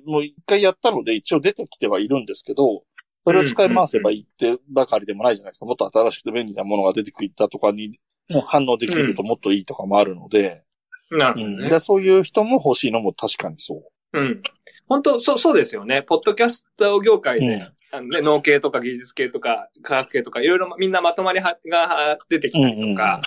[0.06, 2.84] もう一回やったので一応出てきてはいるんですけど、
[3.26, 5.66] それを使い回せばいいってばかりでもないじゃないですか。
[5.66, 8.00] もっと新しくて便利なものが出てきたとかに、
[8.48, 10.64] 反応できるともっといいとかもあるので、
[11.10, 11.20] うん。
[11.20, 11.70] なるほどね。
[11.70, 13.76] でそういう人も欲しいのも確かにそ
[14.14, 14.20] う。
[14.20, 14.42] うん。
[14.88, 16.02] 本当そう、そうですよね。
[16.02, 17.62] ポッドキャスト業界で、うん
[17.94, 23.22] あのね、農系とか技術系とか科学系とか、いろいろみんなまとまりはが出てきたりとか、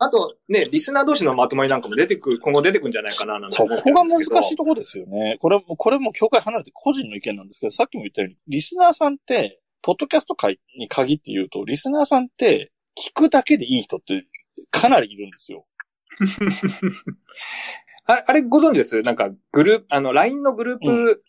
[0.00, 5.38] あとね、リスナー同士のまとまりなんかも出てくる、今後出てくるんじゃないかななんてそこが難しいところですよね。
[5.40, 14.24] これも、これも境界離れて個人の意見なんですけど、さっきも言ったように、リスナーさんって、ポッドキャスト界に限って言うと、リスナーさんって、聞くだけでいい人って
[14.70, 15.66] かなりいるんですよ。
[18.06, 19.02] あれ、あれご存知です？
[19.02, 21.22] なんか、グループ、あの、LINE のグループ、う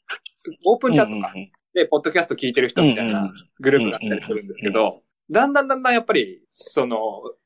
[0.65, 3.33] オープンチャットか、うんうんで、ポッドキャスト聞いてる人みたいうんうなん。
[3.59, 6.97] グループがあったりするんですけうんど、だんだんだんだんやっぱり、その、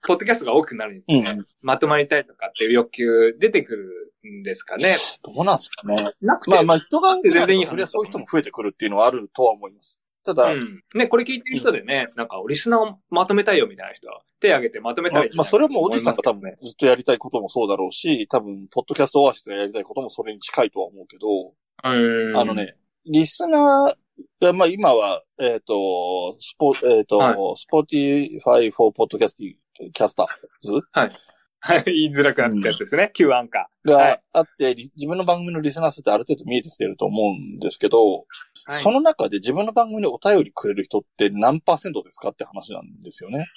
[0.05, 4.97] ポッドキャストが多くなるにつれうんうんまとまりたいとかっていう欲求出てくるんですかね。
[5.23, 5.95] どうなんですかね。
[6.21, 9.99] なくて、まあまあ、人が全然いい話そりゃそういう人も増えてくるっていうのはあるとは思います。
[10.25, 10.81] ただ、うん。
[10.95, 21.53] ね、これ聞いてる人でね、なんか、リスナーをまとめたいよみたいな人は、手挙げてまとめたいまあ、それはもうおじさんが多分思いますずっとやりたいこともそうだろうし、多分、ポッドキャストオアシスでやりたいこともそれに近いとは思うけど。
[21.81, 22.53] あの。
[22.53, 23.95] ね、リスナー、
[24.53, 30.27] まあ今は、えっ、と、スポ、えっ、と、はいスポティファイフォーポッドキャスティキャスター
[30.59, 30.81] ズ
[31.65, 33.09] はい、言いづらくなったやつですね。
[33.13, 38.01] Q アンカはがいあって、リ自分の番組のリスナー数ってある程度見えてきてると思うんですけど、ー。
[38.65, 43.47] はいその中で自分の番組にお便りくれる人って何パーセントですかって話なんですよね。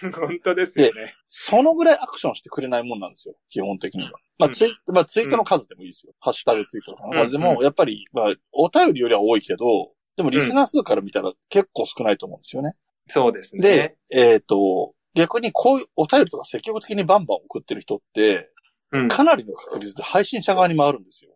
[0.00, 1.14] 本当ですよね。
[1.28, 4.12] そのぐらいアクションしてくれないもんなんですよ、基本的には。
[4.38, 6.14] まあ、うんツイまあ、ツイートの数でもいいですよ。
[6.20, 12.74] ハッシュタグツイートの数でも、うんやっぱり、まあ、お便りよりは多いけど、でもリスナー数から見たら結構少ないと思うんですよね。
[13.08, 13.62] そうですね。
[13.62, 18.50] で、えっ、と、逆にこういうお便りとか積極的にバンバン送ってる人って、
[18.92, 19.08] うん。
[19.08, 21.30] かなりの確率で配信者側に回るんですよ。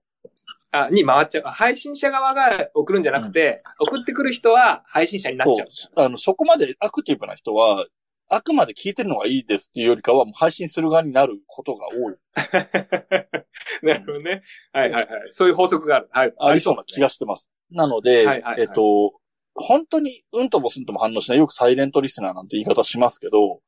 [0.71, 1.45] あ、に回っちゃう。
[1.45, 5.69] 配信者側が送るんじゃなくて、送ってくる人は配信者になっちゃう。
[5.97, 7.87] あの、そこまでアクティブな人は、
[8.29, 12.17] あくまで聞いてるのがいいですっていうよりかは、もう配信する側になることが多い。
[13.87, 14.43] なるほどね。
[14.73, 15.29] はいはいはい。
[15.33, 16.09] そういう法則がある。
[16.11, 16.35] はい。
[16.39, 17.51] ありそうな気がしてます。
[17.71, 19.15] なので、はいはいはいえっと、
[19.55, 23.61] 本当にうんともすんとも反応しない、よくサイレントリスナーなんて言い方しますけど、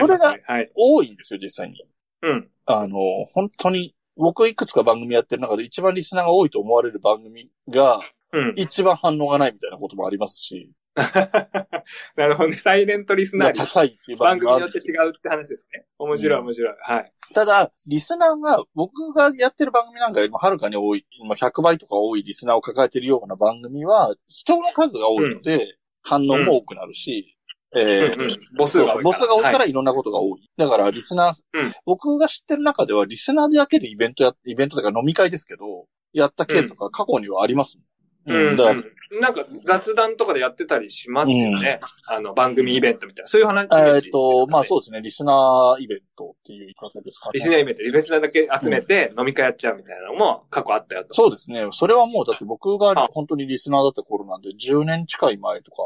[0.00, 0.70] これがはい。
[0.74, 1.84] 多いんですよ、実際に。
[2.22, 2.50] うん。
[2.66, 2.98] あの、
[3.32, 8.00] 本当に、僕いくつか番組やってる中で一番リスナーが多いと思われる番組が、
[8.32, 8.54] うん。
[8.56, 10.70] 一番反応がないみたいなこともありますし、
[12.16, 12.56] なるほどね。
[12.58, 15.86] サイレントリスナー率高いっていう番組によって違うって話ですね。
[15.98, 16.74] 面白い面白い。
[16.80, 17.12] はい。
[17.34, 27.36] ただ、リスナーが、僕がやってる番組なんかよりもはるかに多い、今100倍とか多いリスナーを抱えているような番組は、人の数が多いので、反応も多くなるし、
[27.74, 28.40] えうんーうん。
[28.58, 29.12] 母数が多いから。
[29.12, 30.50] 母数が多いかはいらいろんなことが多い。
[30.58, 37.86] だから、リスナー、うん僕が知ってる中では、リスナーだけでイベントや、イベントとか飲み会ですけど、やったケースとか過去にはありますもん。
[38.26, 38.84] うん、だからうん
[39.20, 41.80] なんか雑談とかでやってたりしますよね。
[42.06, 43.28] あの、番組イベントみたいな。
[43.28, 43.64] そういう話。
[43.64, 44.64] えーっと、まあう。
[44.64, 47.32] そうですね、リスナーイベントっていう言い方ですかね。
[47.34, 51.12] リスナーイベント、リスナーだけ集めて飲み会やっちゃうみたいなのも過去あったよと。
[51.12, 51.66] そうですね。
[51.72, 55.76] それはもう、だって僕があ本当にリスナーだった頃なんで、10年近い前とか、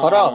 [0.00, 0.32] から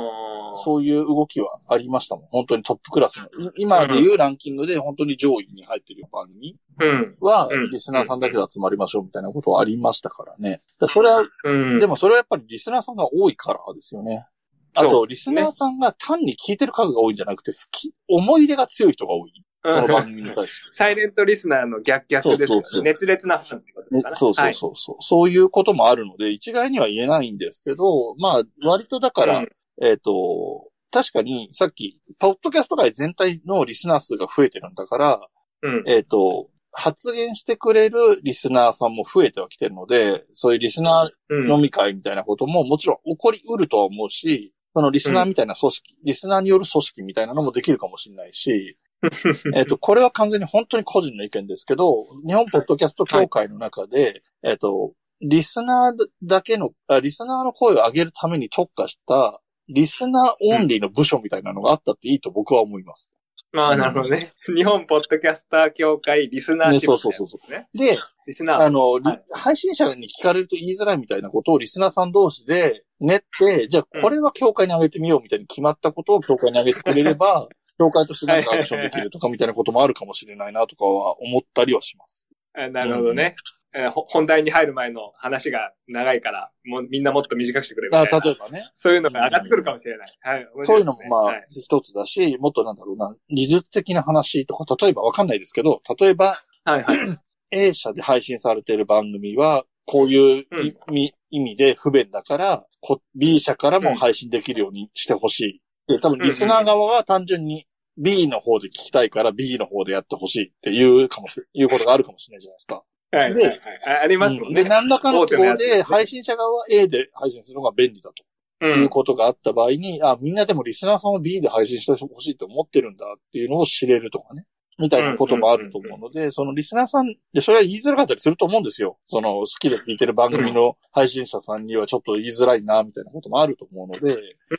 [0.55, 2.27] そういう動きはありましたもん。
[2.31, 3.25] 本当にトップクラスの。
[3.25, 7.15] い今でいうランキングで本当に上位に入ってる番組うん。
[7.19, 10.61] はうん、リスナーさんだけで集まりましょうみたいなことはありましたからね。
[10.79, 11.79] だそれは、うん。
[11.79, 14.27] でもそれはやっぱりリスナーさんが多いからですよね。
[14.75, 19.33] あそと、リスナーさんが単に聞いてる数が多いんじゃなくて、好き、思い入れが強い人が多い。
[19.67, 20.75] その番組に対して。
[20.75, 22.91] サイレントリスナーの逆逆ですよそうそうそうね。
[22.91, 24.15] 熱烈なファンってことですかね。
[24.15, 29.49] そうそうはいそうそう、そういうこともあるので、一概には言えないんですけど、まあ、割とだから、うん
[29.81, 35.27] えっ、と、確かに、さっき、ポッドキャスト界全体のリスナー数が増えてるんだから、
[35.61, 35.83] うん。
[35.87, 41.51] えっ、と、発言してくれるリスナーさんも増えてはきてるので、そういうリスナーうん。
[41.51, 48.77] 飲み会みたいなことももちろん起こりうるとは思うし、そのリスナーみたいな組織、リスナーによる組織みたいなのもできるかもしれないし、
[49.55, 63.11] えっと、これは完全に本当に個人の意見ですけど、日本ポッドキャスト協会の中で、えっと、リスナーだけのあ、リスナーの声を上げるために特化した、リスナーオンリーの部署みたいなのがあったっていいと僕は思います。
[63.51, 64.33] まあ、なるほどね。
[64.55, 67.67] 日本ポッドキャスター協会リスナーシップ、ね、そうそうそうね。
[67.73, 67.97] で、
[68.27, 68.61] リスナー。
[68.61, 77.47] あの、はい配信者に聞かれると言いづらいみたいなことをリスナーさん同士で練って、じゃあこれは協会に上げてみようみたいに決まったことを協会に上げてくれれば、
[77.79, 82.27] 協会としてなんかアクションできるとかみたいなこともあるかもしれないなとかは思ったりはします。
[82.53, 83.35] あなるほどね。
[83.73, 88.19] えーほ本題に入る前の話が長いから、もうみんなもっと短くしてくれみたあ。
[88.19, 88.67] 例えばね。
[88.77, 90.07] そういうのが上がってくるかもしれない。
[90.21, 90.47] はい。
[90.63, 97.19] そういうのもまあはい、一つだし、もっとなんだろうな、技術的な話とか、例えばわかんないですけど、例えばはいはい。
[97.51, 105.61] A 社で配信されている番組は、こういう意味,、意味で不便だから、こ B 社からも配信できるようにしてほしい。
[105.87, 107.65] で、多分リスナー側は単純に
[107.99, 112.83] B の方で聞きたいから B の方でやってほしいっていうかもし、いうことがあるかもしれないじゃないですか。
[113.11, 113.59] はいはいはい。
[113.99, 114.63] あありますもんね。
[114.63, 118.23] で、何らかの都合で配信者側は A で配信するのが便利だと
[118.61, 118.67] う。
[118.67, 124.45] いうんことがあった場合に、あ、みんなでもリスナーさんは B で配信してほしいと思ってるんだっていうのを知れるとかね。
[124.79, 128.97] みたいなこともあると思うので、そのリスナーさんで、それは言いづらかったりすると思うんですよ。
[129.09, 134.15] その好きで聞いてる番組の配信者さんにはちょっと言いづらいな、みたいなこともあると思うので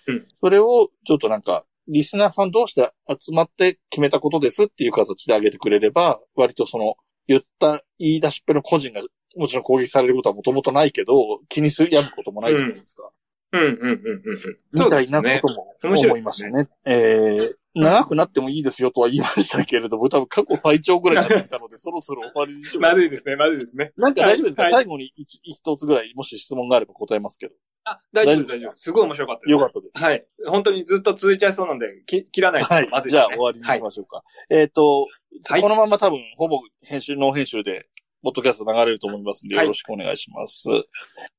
[0.09, 6.95] うん、それをちょっとなんか、リスナーさん同士で集まって決めたことですっていう形であげてくれれば、割とその、
[7.27, 9.01] 言った言い出しっぺの個人が
[9.37, 13.09] もちろん攻撃されることはもともとないけど、気にする、やむこともないじゃないですか。
[13.53, 14.85] うんうんうんうんうん。
[14.85, 15.49] みたいなこ
[15.81, 16.69] とも思いましたね。
[16.85, 22.83] えー、長くなってもいいですよとは言いましたけれども、多分過去最長ぐらいになってきたので、 そろそろ終わりにしよう。
[22.83, 23.93] まずいですね、まずいですね。
[23.97, 27.55] なんか大丈夫ですか、はい最後に一一つぐらい、もし質問があれば答えますけど。
[27.91, 29.51] あ、大丈夫大丈夫ですごい面白かったです。
[29.51, 30.03] よかったです。
[30.03, 30.25] はい。
[30.47, 33.09] 本当にずっと続いちゃいそうなんで、き切らないとはいまず。
[33.09, 33.81] いじゃあ終わりにしはい。
[33.81, 34.23] ましょうか。
[34.49, 35.07] えっ、と、
[35.49, 37.87] はいこのまま多分、ほぼ編集、ノー編集で、
[38.23, 40.69] ポッドキャスト流れると思いますので、はいよろしくお願いします。
[40.69, 40.85] はい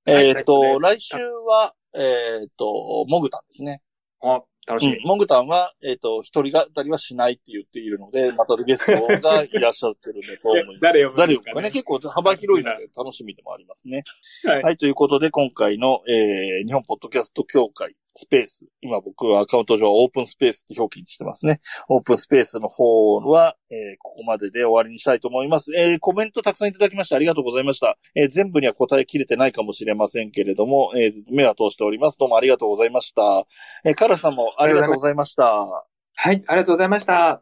[0.05, 3.81] えっ、と、はい来週は、えっ、と、モグタンですね。
[4.21, 4.97] あ、楽しみ。
[4.97, 10.79] うん、モグタンは、えっ、と、一人語りはしないって言っているので、 またゲストがいらっしゃってるんだと思います。
[10.81, 11.71] 誰呼ぶかね呼ぶかね。
[11.71, 14.03] 結構幅広いので楽しみでもありますね。
[14.43, 18.65] はいはい、ということで、今回の、えー、日本ポッドキャスト協会スペース。
[18.81, 21.61] 今僕はアカウント上オープンスペースって表記にしてますね。
[21.87, 25.71] オープンスペースの方は、えー、ここまでで終わりにしたいと思います。
[25.75, 27.97] えー、コメントたくさんいただきましてありがとうございました。
[28.15, 32.17] えー、全部には答えきれてないかもしれませんけれども、え、目は通しております。
[32.17, 33.45] どうもありがとうございました。
[33.85, 35.67] え、カラスさんもありがとうございました。
[36.13, 37.39] はい、ありがとうございました。